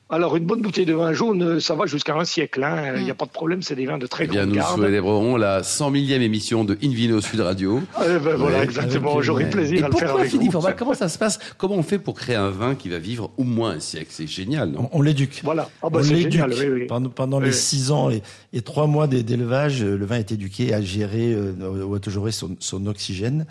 Alors 0.09 0.37
une 0.37 0.45
bonne 0.45 0.63
bouteille 0.63 0.87
de 0.87 0.95
vin 0.95 1.13
jaune, 1.13 1.43
euh, 1.43 1.61
ça 1.61 1.75
va 1.75 1.87
jusqu'à 1.87 2.15
un 2.15 2.25
siècle. 2.25 2.63
hein. 2.63 2.95
Il 2.97 3.03
n'y 3.03 3.11
a 3.11 3.15
pas 3.15 3.25
de 3.25 3.31
problème, 3.33 3.61
c'est 3.63 3.75
des 3.75 3.87
vins 3.87 3.99
de 3.99 4.07
très 4.07 4.23
Eh 4.25 4.27
bien, 4.29 4.47
grande 4.47 4.79
nous 4.79 4.85
célébrerons 4.85 5.37
la 5.37 5.65
100 5.65 5.91
millième 5.91 6.23
émission 6.23 6.63
de 6.65 6.79
Invino 6.81 7.21
Sud 7.21 7.41
Radio. 7.41 7.81
Eh 8.01 8.19
ben, 8.21 8.37
voilà, 8.37 8.59
Ouais, 8.59 8.65
exactement. 8.65 9.17
ouais. 9.17 9.51
plaisir 9.51 9.81
Et 9.81 9.83
à 9.83 9.89
le 9.89 9.93
faire 9.95 10.03
pourquoi, 10.03 10.21
avec 10.21 10.31
Philippe 10.31 10.53
vous. 10.53 10.63
Comment 10.79 10.95
ça 10.95 11.09
se 11.09 11.19
passe? 11.19 11.41
Comment 11.59 11.75
on 11.75 11.83
fait 11.83 11.99
pour 11.99 12.15
créer 12.15 12.37
un 12.37 12.51
vin 12.51 12.77
qui 12.77 12.89
va 12.89 12.99
vivre 12.99 13.33
au 13.37 13.43
moins 13.43 13.71
un 13.73 13.81
siècle? 13.81 14.07
C'est 14.11 14.29
génial, 14.29 14.71
non? 14.71 14.89
On, 14.93 14.99
on 15.01 15.03
l'éduque. 15.03 15.41
Voilà. 15.43 15.69
Ah 15.83 15.91
bah, 15.91 15.99
on 16.01 16.05
c'est 16.05 16.15
l'éduque. 16.15 16.33
génial, 16.35 16.53
oui, 16.53 16.67
oui. 16.83 16.87
Pendant, 16.87 17.09
pendant 17.11 17.39
Oui, 17.39 17.47
les 17.47 17.51
oui. 17.51 17.57
six 17.57 17.91
ans 17.91 18.09
et, 18.09 18.23
et 18.53 18.63
trois 18.63 18.87
mois 18.87 19.09
d'é- 19.09 19.25
d'élevage, 19.25 19.83
euh, 19.83 19.97
le 19.99 20.07
vin 20.07 20.19
est 20.19 20.31
éduqué 20.31 20.73
à 20.73 20.81
gérer 20.81 21.33
euh, 21.33 21.83
ou 21.85 21.97
à 21.97 21.99
toujours 21.99 22.33
son, 22.33 22.55
son 22.61 22.87
oxygène 22.87 23.45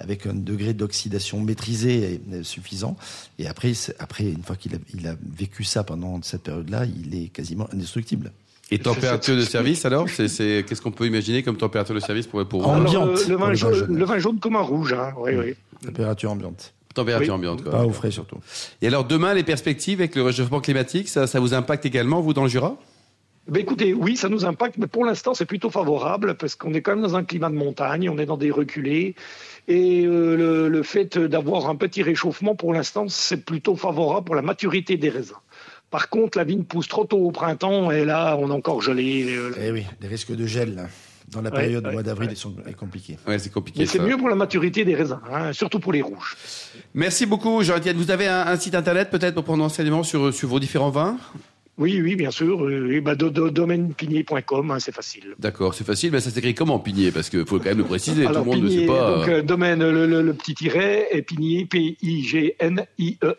avec 0.00 0.26
un 0.26 0.34
degré 0.34 0.72
d'oxydation 0.74 1.40
maîtrisé 1.40 2.14
et 2.14 2.20
euh, 2.32 2.42
suffisant. 2.42 2.96
Et 3.38 3.46
après, 3.46 3.72
après 3.98 4.24
une 4.24 4.42
fois 4.42 4.56
qu'il 4.56 4.74
a, 4.74 4.78
il 4.94 5.06
a 5.06 5.14
vécu 5.36 5.62
ça 5.62 5.84
pendant 5.84 6.20
cette 6.22 6.42
période-là, 6.42 6.86
il 6.86 7.14
est 7.14 7.28
quasiment 7.28 7.68
indestructible. 7.72 8.32
Et 8.72 8.78
température 8.78 9.36
de 9.36 9.42
service, 9.42 9.84
alors 9.84 10.06
Qu'est-ce 10.06 10.80
qu'on 10.80 10.92
peut 10.92 11.06
imaginer 11.06 11.42
comme 11.42 11.56
température 11.56 11.94
de 11.94 12.00
service 12.00 12.26
pour, 12.26 12.44
pour 12.46 12.64
Alors, 12.64 12.76
Ambiante, 12.86 13.26
le, 13.28 13.36
pour 13.36 13.46
vin 13.46 13.50
le 13.50 13.52
vin 13.52 13.54
jaune, 13.54 13.74
jaune. 13.74 13.96
le 13.96 14.04
vin 14.04 14.18
jaune 14.18 14.38
comme 14.38 14.56
un 14.56 14.62
rouge, 14.62 14.92
hein. 14.92 15.12
oui, 15.18 15.32
oui. 15.36 15.54
Température 15.84 16.30
ambiante. 16.30 16.72
Température 16.94 17.34
Oui. 17.34 17.36
ambiante, 17.36 17.62
quoi. 17.62 17.72
Pas 17.72 17.84
au 17.84 17.90
frais 17.92 18.10
surtout. 18.10 18.38
Et 18.82 18.86
alors, 18.86 19.04
demain, 19.04 19.34
les 19.34 19.42
perspectives 19.44 20.00
avec 20.00 20.14
le 20.14 20.22
réchauffement 20.22 20.60
climatique, 20.60 21.08
ça, 21.08 21.26
ça 21.26 21.40
vous 21.40 21.54
impacte 21.54 21.84
également, 21.86 22.20
vous, 22.20 22.32
dans 22.32 22.44
le 22.44 22.48
Jura? 22.48 22.76
Ben 23.48 23.60
écoutez, 23.60 23.94
oui, 23.94 24.16
ça 24.16 24.28
nous 24.28 24.44
impacte, 24.44 24.76
mais 24.78 24.86
pour 24.86 25.04
l'instant, 25.04 25.34
c'est 25.34 25.46
plutôt 25.46 25.70
favorable 25.70 26.36
parce 26.36 26.54
qu'on 26.54 26.72
est 26.74 26.82
quand 26.82 26.92
même 26.94 27.02
dans 27.02 27.16
un 27.16 27.24
climat 27.24 27.48
de 27.48 27.54
montagne, 27.54 28.08
on 28.08 28.18
est 28.18 28.26
dans 28.26 28.36
des 28.36 28.50
reculés. 28.50 29.14
Et 29.66 30.04
euh, 30.04 30.36
le, 30.36 30.68
le 30.68 30.82
fait 30.82 31.18
d'avoir 31.18 31.68
un 31.68 31.74
petit 31.76 32.02
réchauffement, 32.02 32.54
pour 32.54 32.72
l'instant, 32.72 33.06
c'est 33.08 33.44
plutôt 33.44 33.76
favorable 33.76 34.26
pour 34.26 34.34
la 34.34 34.42
maturité 34.42 34.96
des 34.96 35.08
raisins. 35.08 35.34
Par 35.90 36.08
contre, 36.10 36.38
la 36.38 36.44
vigne 36.44 36.62
pousse 36.62 36.86
trop 36.86 37.04
tôt 37.04 37.18
au 37.18 37.32
printemps 37.32 37.90
et 37.90 38.04
là, 38.04 38.36
on 38.38 38.50
a 38.50 38.54
encore 38.54 38.82
gelé. 38.82 39.26
Eh 39.60 39.72
oui, 39.72 39.84
les 40.00 40.06
risques 40.08 40.32
de 40.36 40.46
gel 40.46 40.76
là, 40.76 40.86
dans 41.28 41.42
la 41.42 41.50
Ouais, 41.50 41.62
période 41.62 41.82
du 41.82 41.88
ouais, 41.88 41.94
mois 41.94 42.02
d'avril 42.04 42.28
ouais. 42.28 42.36
sont 42.36 42.54
est 42.68 42.74
compliqués. 42.74 43.18
Ouais, 43.26 43.40
c'est 43.40 43.50
compliqué. 43.50 43.80
Mais 43.80 43.86
c'est 43.86 43.98
mieux 43.98 44.16
pour 44.16 44.28
la 44.28 44.36
maturité 44.36 44.84
des 44.84 44.94
raisins, 44.94 45.18
hein, 45.32 45.52
surtout 45.52 45.80
pour 45.80 45.92
les 45.92 46.02
rouges. 46.02 46.36
Merci 46.94 47.26
beaucoup, 47.26 47.62
Jean-Étienne. 47.64 47.96
Vous 47.96 48.12
avez 48.12 48.28
un, 48.28 48.46
un 48.46 48.56
site 48.56 48.76
internet 48.76 49.10
peut-être 49.10 49.34
pour 49.34 49.44
prendre 49.44 49.64
enseignement 49.64 50.04
sur, 50.04 50.32
sur 50.32 50.48
vos 50.48 50.60
différents 50.60 50.90
vins? 50.90 51.16
Oui, 51.80 52.00
oui, 52.02 52.14
bien 52.14 52.30
sûr. 52.30 52.70
Et 52.70 53.00
bah, 53.00 53.14
domainePigné.com, 53.14 54.70
hein, 54.70 54.78
c'est 54.78 54.94
facile. 54.94 55.34
D'accord, 55.38 55.74
c'est 55.74 55.86
facile. 55.86 56.12
Mais 56.12 56.20
ça 56.20 56.30
s'écrit 56.30 56.54
comment 56.54 56.78
Pigné 56.78 57.10
Parce 57.10 57.30
qu'il 57.30 57.44
faut 57.46 57.58
quand 57.58 57.64
même 57.70 57.78
le 57.78 57.84
préciser. 57.84 58.26
Alors, 58.26 58.44
tout 58.44 58.50
le 58.52 58.56
monde 58.58 58.64
ne 58.66 58.70
sait 58.70 58.86
pas. 58.86 59.16
Donc, 59.18 59.28
euh, 59.28 59.42
domaine, 59.42 59.80
le, 59.80 60.06
le- 60.06 60.20
le 60.22 60.34
petit 60.34 60.54
tiret, 60.54 61.08
et 61.10 61.22
Pigné, 61.22 61.64
P-I-G-N-I-E-R. 61.64 63.34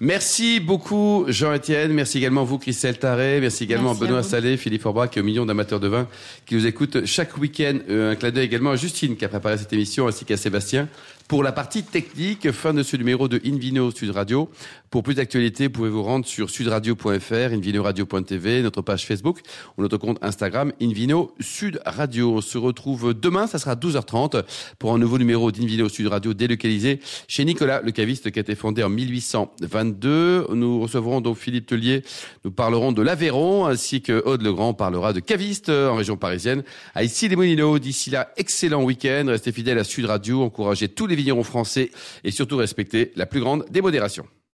Merci 0.00 0.60
beaucoup 0.60 1.24
Jean-Étienne, 1.28 1.92
merci 1.92 2.18
également 2.18 2.44
vous 2.44 2.58
Christelle 2.58 2.98
Taré, 2.98 3.38
merci 3.40 3.64
également 3.64 3.90
Merci 3.90 4.04
à 4.04 4.06
Benoît. 4.06 4.22
Salé, 4.22 4.56
Philippe 4.56 4.82
Forbach 4.82 5.16
et 5.16 5.20
aux 5.20 5.24
millions 5.24 5.46
d'amateurs 5.46 5.80
de 5.80 5.88
vin 5.88 6.08
qui 6.46 6.54
nous 6.54 6.66
écoutent 6.66 7.04
chaque 7.06 7.36
week-end. 7.38 7.78
Euh, 7.88 8.12
un 8.12 8.14
clin 8.16 8.30
d'œil 8.30 8.44
également 8.46 8.70
à 8.70 8.76
Justine 8.76 9.16
qui 9.16 9.24
a 9.24 9.28
préparé 9.28 9.56
cette 9.58 9.72
émission 9.72 10.06
ainsi 10.06 10.24
qu'à 10.24 10.36
Sébastien 10.36 10.88
pour 11.32 11.42
la 11.42 11.52
partie 11.52 11.82
technique. 11.82 12.52
Fin 12.52 12.74
de 12.74 12.82
ce 12.82 12.94
numéro 12.94 13.26
de 13.26 13.40
Invino 13.42 13.90
Sud 13.90 14.10
Radio. 14.10 14.50
Pour 14.90 15.02
plus 15.02 15.14
d'actualités, 15.14 15.70
pouvez 15.70 15.88
vous 15.88 16.02
rendre 16.02 16.26
sur 16.26 16.50
sudradio.fr, 16.50 17.54
invinoradio.tv, 17.54 18.60
notre 18.60 18.82
page 18.82 19.06
Facebook 19.06 19.40
ou 19.78 19.82
notre 19.82 19.96
compte 19.96 20.18
Instagram 20.20 20.74
Invino 20.82 21.34
Sud 21.40 21.80
Radio. 21.86 22.34
On 22.34 22.40
se 22.42 22.58
retrouve 22.58 23.14
demain, 23.14 23.46
ça 23.46 23.58
sera 23.58 23.74
12h30 23.74 24.42
pour 24.78 24.92
un 24.92 24.98
nouveau 24.98 25.16
numéro 25.16 25.50
d'Invino 25.50 25.88
Sud 25.88 26.08
Radio 26.08 26.34
délocalisé 26.34 27.00
chez 27.28 27.46
Nicolas, 27.46 27.80
le 27.80 27.92
caviste 27.92 28.30
qui 28.30 28.38
a 28.38 28.42
été 28.42 28.54
fondé 28.54 28.82
en 28.82 28.90
1822. 28.90 30.48
Nous 30.52 30.82
recevrons 30.82 31.22
donc 31.22 31.38
Philippe 31.38 31.64
Tellier. 31.64 32.02
Nous 32.44 32.50
parlerons 32.50 32.92
de 32.92 33.00
l'Aveyron 33.00 33.64
ainsi 33.64 34.02
que 34.02 34.22
Aude 34.26 34.42
Legrand 34.42 34.74
parlera 34.74 35.14
de 35.14 35.20
caviste 35.20 35.70
en 35.70 35.94
région 35.94 36.18
parisienne 36.18 36.62
à 36.94 37.02
ici 37.02 37.28
les. 37.28 37.78
D'ici 37.78 38.10
là, 38.10 38.28
excellent 38.36 38.82
week-end. 38.82 39.24
Restez 39.28 39.52
fidèles 39.52 39.78
à 39.78 39.84
Sud 39.84 40.04
Radio. 40.04 40.42
Encouragez 40.42 40.88
tous 40.88 41.06
les 41.06 41.16
français 41.42 41.90
et 42.24 42.30
surtout 42.30 42.56
respectez 42.56 43.12
la 43.16 43.26
plus 43.26 43.40
grande 43.40 43.64
des 43.70 43.80
modérations. 43.80 44.26